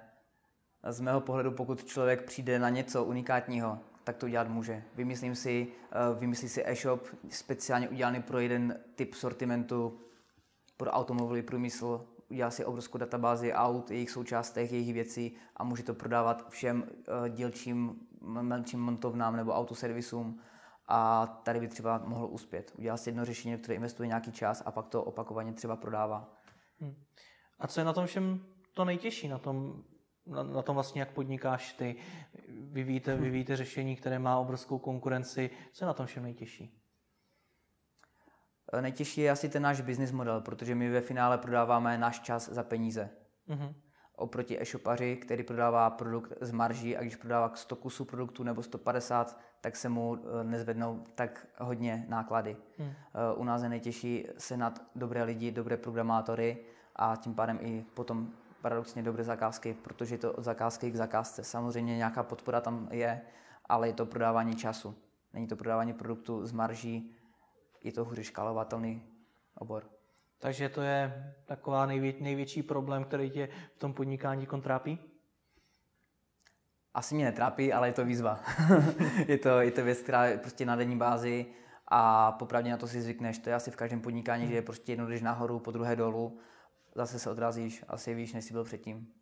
z 0.89 1.01
mého 1.01 1.21
pohledu, 1.21 1.53
pokud 1.53 1.85
člověk 1.85 2.23
přijde 2.23 2.59
na 2.59 2.69
něco 2.69 3.05
unikátního, 3.05 3.79
tak 4.05 4.17
to 4.17 4.27
udělat 4.27 4.49
může. 4.49 4.83
Vymyslím 4.95 5.35
si, 5.35 5.69
eh, 5.93 6.19
vymyslí 6.19 6.49
si 6.49 6.63
e-shop 6.67 7.07
speciálně 7.29 7.89
udělaný 7.89 8.23
pro 8.23 8.39
jeden 8.39 8.81
typ 8.95 9.15
sortimentu, 9.15 10.01
pro 10.77 10.91
automobilový 10.91 11.43
průmysl, 11.43 12.07
udělá 12.29 12.51
si 12.51 12.65
obrovskou 12.65 12.99
databázi 12.99 13.53
aut, 13.53 13.91
jejich 13.91 14.11
součástech, 14.11 14.73
jejich 14.73 14.93
věcí 14.93 15.37
a 15.57 15.65
může 15.65 15.83
to 15.83 15.95
prodávat 15.95 16.49
všem 16.49 16.83
uh, 16.83 17.29
dílčím 17.29 18.01
menším 18.21 18.81
montovnám 18.81 19.37
nebo 19.37 19.53
autoservisům 19.53 20.41
a 20.89 21.27
tady 21.27 21.61
by 21.61 21.69
třeba 21.69 21.99
mohl 21.99 22.29
uspět. 22.31 22.73
Udělá 22.79 22.97
si 22.97 23.09
jedno 23.09 23.25
řešení, 23.25 23.59
které 23.59 23.75
investuje 23.75 24.07
nějaký 24.07 24.33
čas 24.33 24.63
a 24.67 24.71
pak 24.71 24.89
to 24.89 25.05
opakovaně 25.05 25.53
třeba 25.53 25.77
prodává. 25.77 26.35
Hmm. 26.81 26.95
A 27.59 27.67
co 27.67 27.81
je 27.81 27.85
na 27.85 27.93
tom 27.93 28.07
všem 28.07 28.45
to 28.75 28.85
nejtěžší, 28.85 29.29
na 29.29 29.39
tom, 29.39 29.83
na, 30.27 30.43
na 30.43 30.63
tom 30.63 30.75
vlastně, 30.75 31.01
jak 31.01 31.13
podnikáš 31.13 31.73
ty? 31.73 31.97
Vyvíjíte, 32.49 33.15
hmm. 33.15 33.23
vyvíjíte 33.23 33.57
řešení, 33.57 33.97
které 33.97 34.19
má 34.19 34.39
obrovskou 34.39 34.79
konkurenci. 34.79 35.51
Co 35.73 35.85
je 35.85 35.87
na 35.87 35.95
tom 35.95 36.07
všem 36.07 36.23
nejtěžší? 36.23 36.81
Eh, 38.73 38.83
nejtěžší 38.83 39.21
je 39.21 39.31
asi 39.31 39.49
ten 39.49 39.63
náš 39.63 39.81
business 39.81 40.13
model, 40.13 40.41
protože 40.41 40.75
my 40.75 40.91
ve 40.91 41.01
finále 41.01 41.39
prodáváme 41.39 41.99
náš 41.99 42.21
čas 42.21 42.49
za 42.49 42.63
peníze. 42.63 43.11
Mm-hmm. 43.49 43.75
Oproti 44.17 44.63
e-shopaři, 44.63 45.17
který 45.17 45.43
prodává 45.43 45.91
produkt 45.91 46.33
z 46.41 46.51
marží 46.51 46.97
a 46.97 47.01
když 47.01 47.17
prodává 47.17 47.53
100 47.55 47.77
kusů 47.77 48.05
produktu 48.05 48.43
nebo 48.43 48.63
150, 48.63 49.41
tak 49.61 49.77
se 49.77 49.89
mu 49.89 50.17
eh, 50.17 50.45
nezvednou 50.45 51.05
tak 51.15 51.47
hodně 51.59 52.07
náklady. 52.09 52.57
Mm. 52.79 52.93
U 53.37 53.45
nás 53.45 53.63
je 53.63 53.69
nejtěžší 53.69 54.27
senat 54.39 54.83
dobré 54.97 55.25
lidi, 55.25 55.51
dobré 55.51 55.77
programátory 55.77 56.59
a 56.97 57.17
tím 57.17 57.35
pádem 57.35 57.59
i 57.63 57.85
potom 57.95 58.33
paradoxně 58.61 59.03
dobré 59.03 59.25
zakázky, 59.25 59.77
protože 59.83 60.15
je 60.15 60.19
to 60.19 60.33
od 60.33 60.45
zakázky 60.45 60.91
k 60.91 60.97
zakázce. 60.97 61.45
Samozřejmě 61.45 61.97
nějaká 61.97 62.23
podpora 62.23 62.61
tam 62.61 62.89
je, 62.91 63.21
ale 63.69 63.89
je 63.89 63.93
to 63.93 64.07
prodávání 64.07 64.57
času. 64.57 64.95
Není 65.33 65.47
to 65.47 65.57
prodávání 65.57 65.93
produktu 65.93 66.47
z 66.47 66.53
marží, 66.53 67.15
je 67.85 67.93
to 67.93 68.05
hůře 68.05 68.25
škálovatelný 68.25 69.03
obor. 69.55 69.91
Takže 70.39 70.69
to 70.69 70.83
je 70.83 71.35
taková 71.47 71.87
nejvě, 71.87 72.15
největší 72.21 72.63
problém, 72.63 73.05
který 73.05 73.31
tě 73.31 73.49
v 73.75 73.79
tom 73.79 73.93
podnikání 73.93 74.47
kontrápí? 74.47 74.99
Asi 76.95 77.15
mě 77.15 77.25
netrápí, 77.25 77.73
ale 77.73 77.89
je 77.89 77.93
to 77.93 78.05
výzva. 78.05 78.41
je, 79.29 79.39
to, 79.39 79.61
je 79.61 79.71
to 79.71 79.85
věc, 79.85 79.99
která 79.99 80.27
je 80.27 80.39
prostě 80.39 80.67
na 80.67 80.77
denní 80.77 80.97
bázi 80.97 81.47
a 81.87 82.33
popravdě 82.33 82.71
na 82.71 82.77
to 82.77 82.89
si 82.89 83.01
zvykneš. 83.01 83.39
To 83.39 83.49
je 83.49 83.55
asi 83.55 83.71
v 83.71 83.77
každém 83.77 84.01
podnikání, 84.01 84.43
hmm. 84.43 84.51
že 84.51 84.57
je 84.57 84.63
prostě 84.63 84.93
jedno 84.93 85.07
jdeš 85.07 85.23
nahoru, 85.23 85.59
po 85.59 85.71
druhé 85.71 85.97
dolů, 85.97 86.39
zase 86.95 87.19
se 87.19 87.31
odrazíš, 87.31 87.85
asi 87.89 88.15
víš, 88.15 88.33
než 88.33 88.45
jsi 88.45 88.53
byl 88.53 88.65
předtím. 88.65 89.13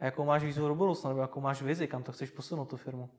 A 0.00 0.04
jakou 0.04 0.24
máš 0.24 0.42
výzvu 0.42 0.68
do 0.68 0.74
budoucna, 0.74 1.10
nebo 1.10 1.20
jakou 1.20 1.40
máš 1.40 1.62
vizi, 1.62 1.88
kam 1.88 2.02
to 2.02 2.12
chceš 2.12 2.30
posunout 2.30 2.64
tu 2.64 2.76
firmu? 2.76 3.10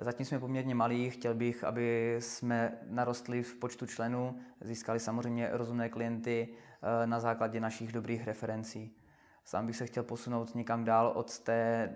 Zatím 0.00 0.26
jsme 0.26 0.38
poměrně 0.38 0.74
malí, 0.74 1.10
chtěl 1.10 1.34
bych, 1.34 1.64
aby 1.64 2.16
jsme 2.20 2.78
narostli 2.86 3.42
v 3.42 3.54
počtu 3.54 3.86
členů, 3.86 4.38
získali 4.60 5.00
samozřejmě 5.00 5.48
rozumné 5.52 5.88
klienty 5.88 6.48
eh, 6.48 7.06
na 7.06 7.20
základě 7.20 7.60
našich 7.60 7.92
dobrých 7.92 8.26
referencí. 8.26 8.96
Sám 9.44 9.66
bych 9.66 9.76
se 9.76 9.86
chtěl 9.86 10.02
posunout 10.02 10.54
někam 10.54 10.84
dál 10.84 11.12
od 11.14 11.38
té 11.38 11.90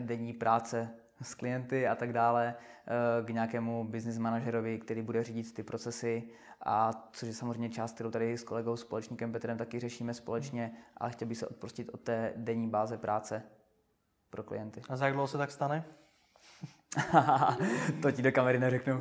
denní 0.00 0.32
práce 0.32 0.90
s 1.22 1.34
klienty 1.34 1.88
a 1.88 1.94
tak 1.94 2.12
dále 2.12 2.54
eh, 2.54 3.24
k 3.24 3.30
nějakému 3.30 3.84
business 3.84 4.18
manažerovi, 4.18 4.78
který 4.78 5.02
bude 5.02 5.24
řídit 5.24 5.54
ty 5.54 5.62
procesy 5.62 6.30
a 6.64 7.08
což 7.12 7.28
je 7.28 7.34
samozřejmě 7.34 7.70
část, 7.70 7.94
kterou 7.94 8.10
tady 8.10 8.38
s 8.38 8.44
kolegou 8.44 8.76
společníkem 8.76 9.32
Petrem 9.32 9.58
taky 9.58 9.80
řešíme 9.80 10.14
společně, 10.14 10.72
ale 10.96 11.10
chtěl 11.10 11.28
bych 11.28 11.38
se 11.38 11.46
odprostit 11.46 11.88
od 11.88 12.00
té 12.00 12.32
denní 12.36 12.68
báze 12.68 12.98
práce 12.98 13.42
pro 14.30 14.42
klienty. 14.42 14.82
A 14.88 14.96
za 14.96 15.04
jak 15.04 15.14
dlouho 15.14 15.28
se 15.28 15.38
tak 15.38 15.50
stane? 15.50 15.84
to 18.02 18.12
ti 18.12 18.22
do 18.22 18.32
kamery 18.32 18.58
neřeknu. 18.58 19.00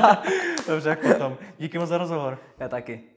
Dobře, 0.68 0.88
jak 0.88 1.00
potom. 1.00 1.38
Díky 1.58 1.78
moc 1.78 1.88
za 1.88 1.98
rozhovor. 1.98 2.38
Já 2.60 2.68
taky. 2.68 3.15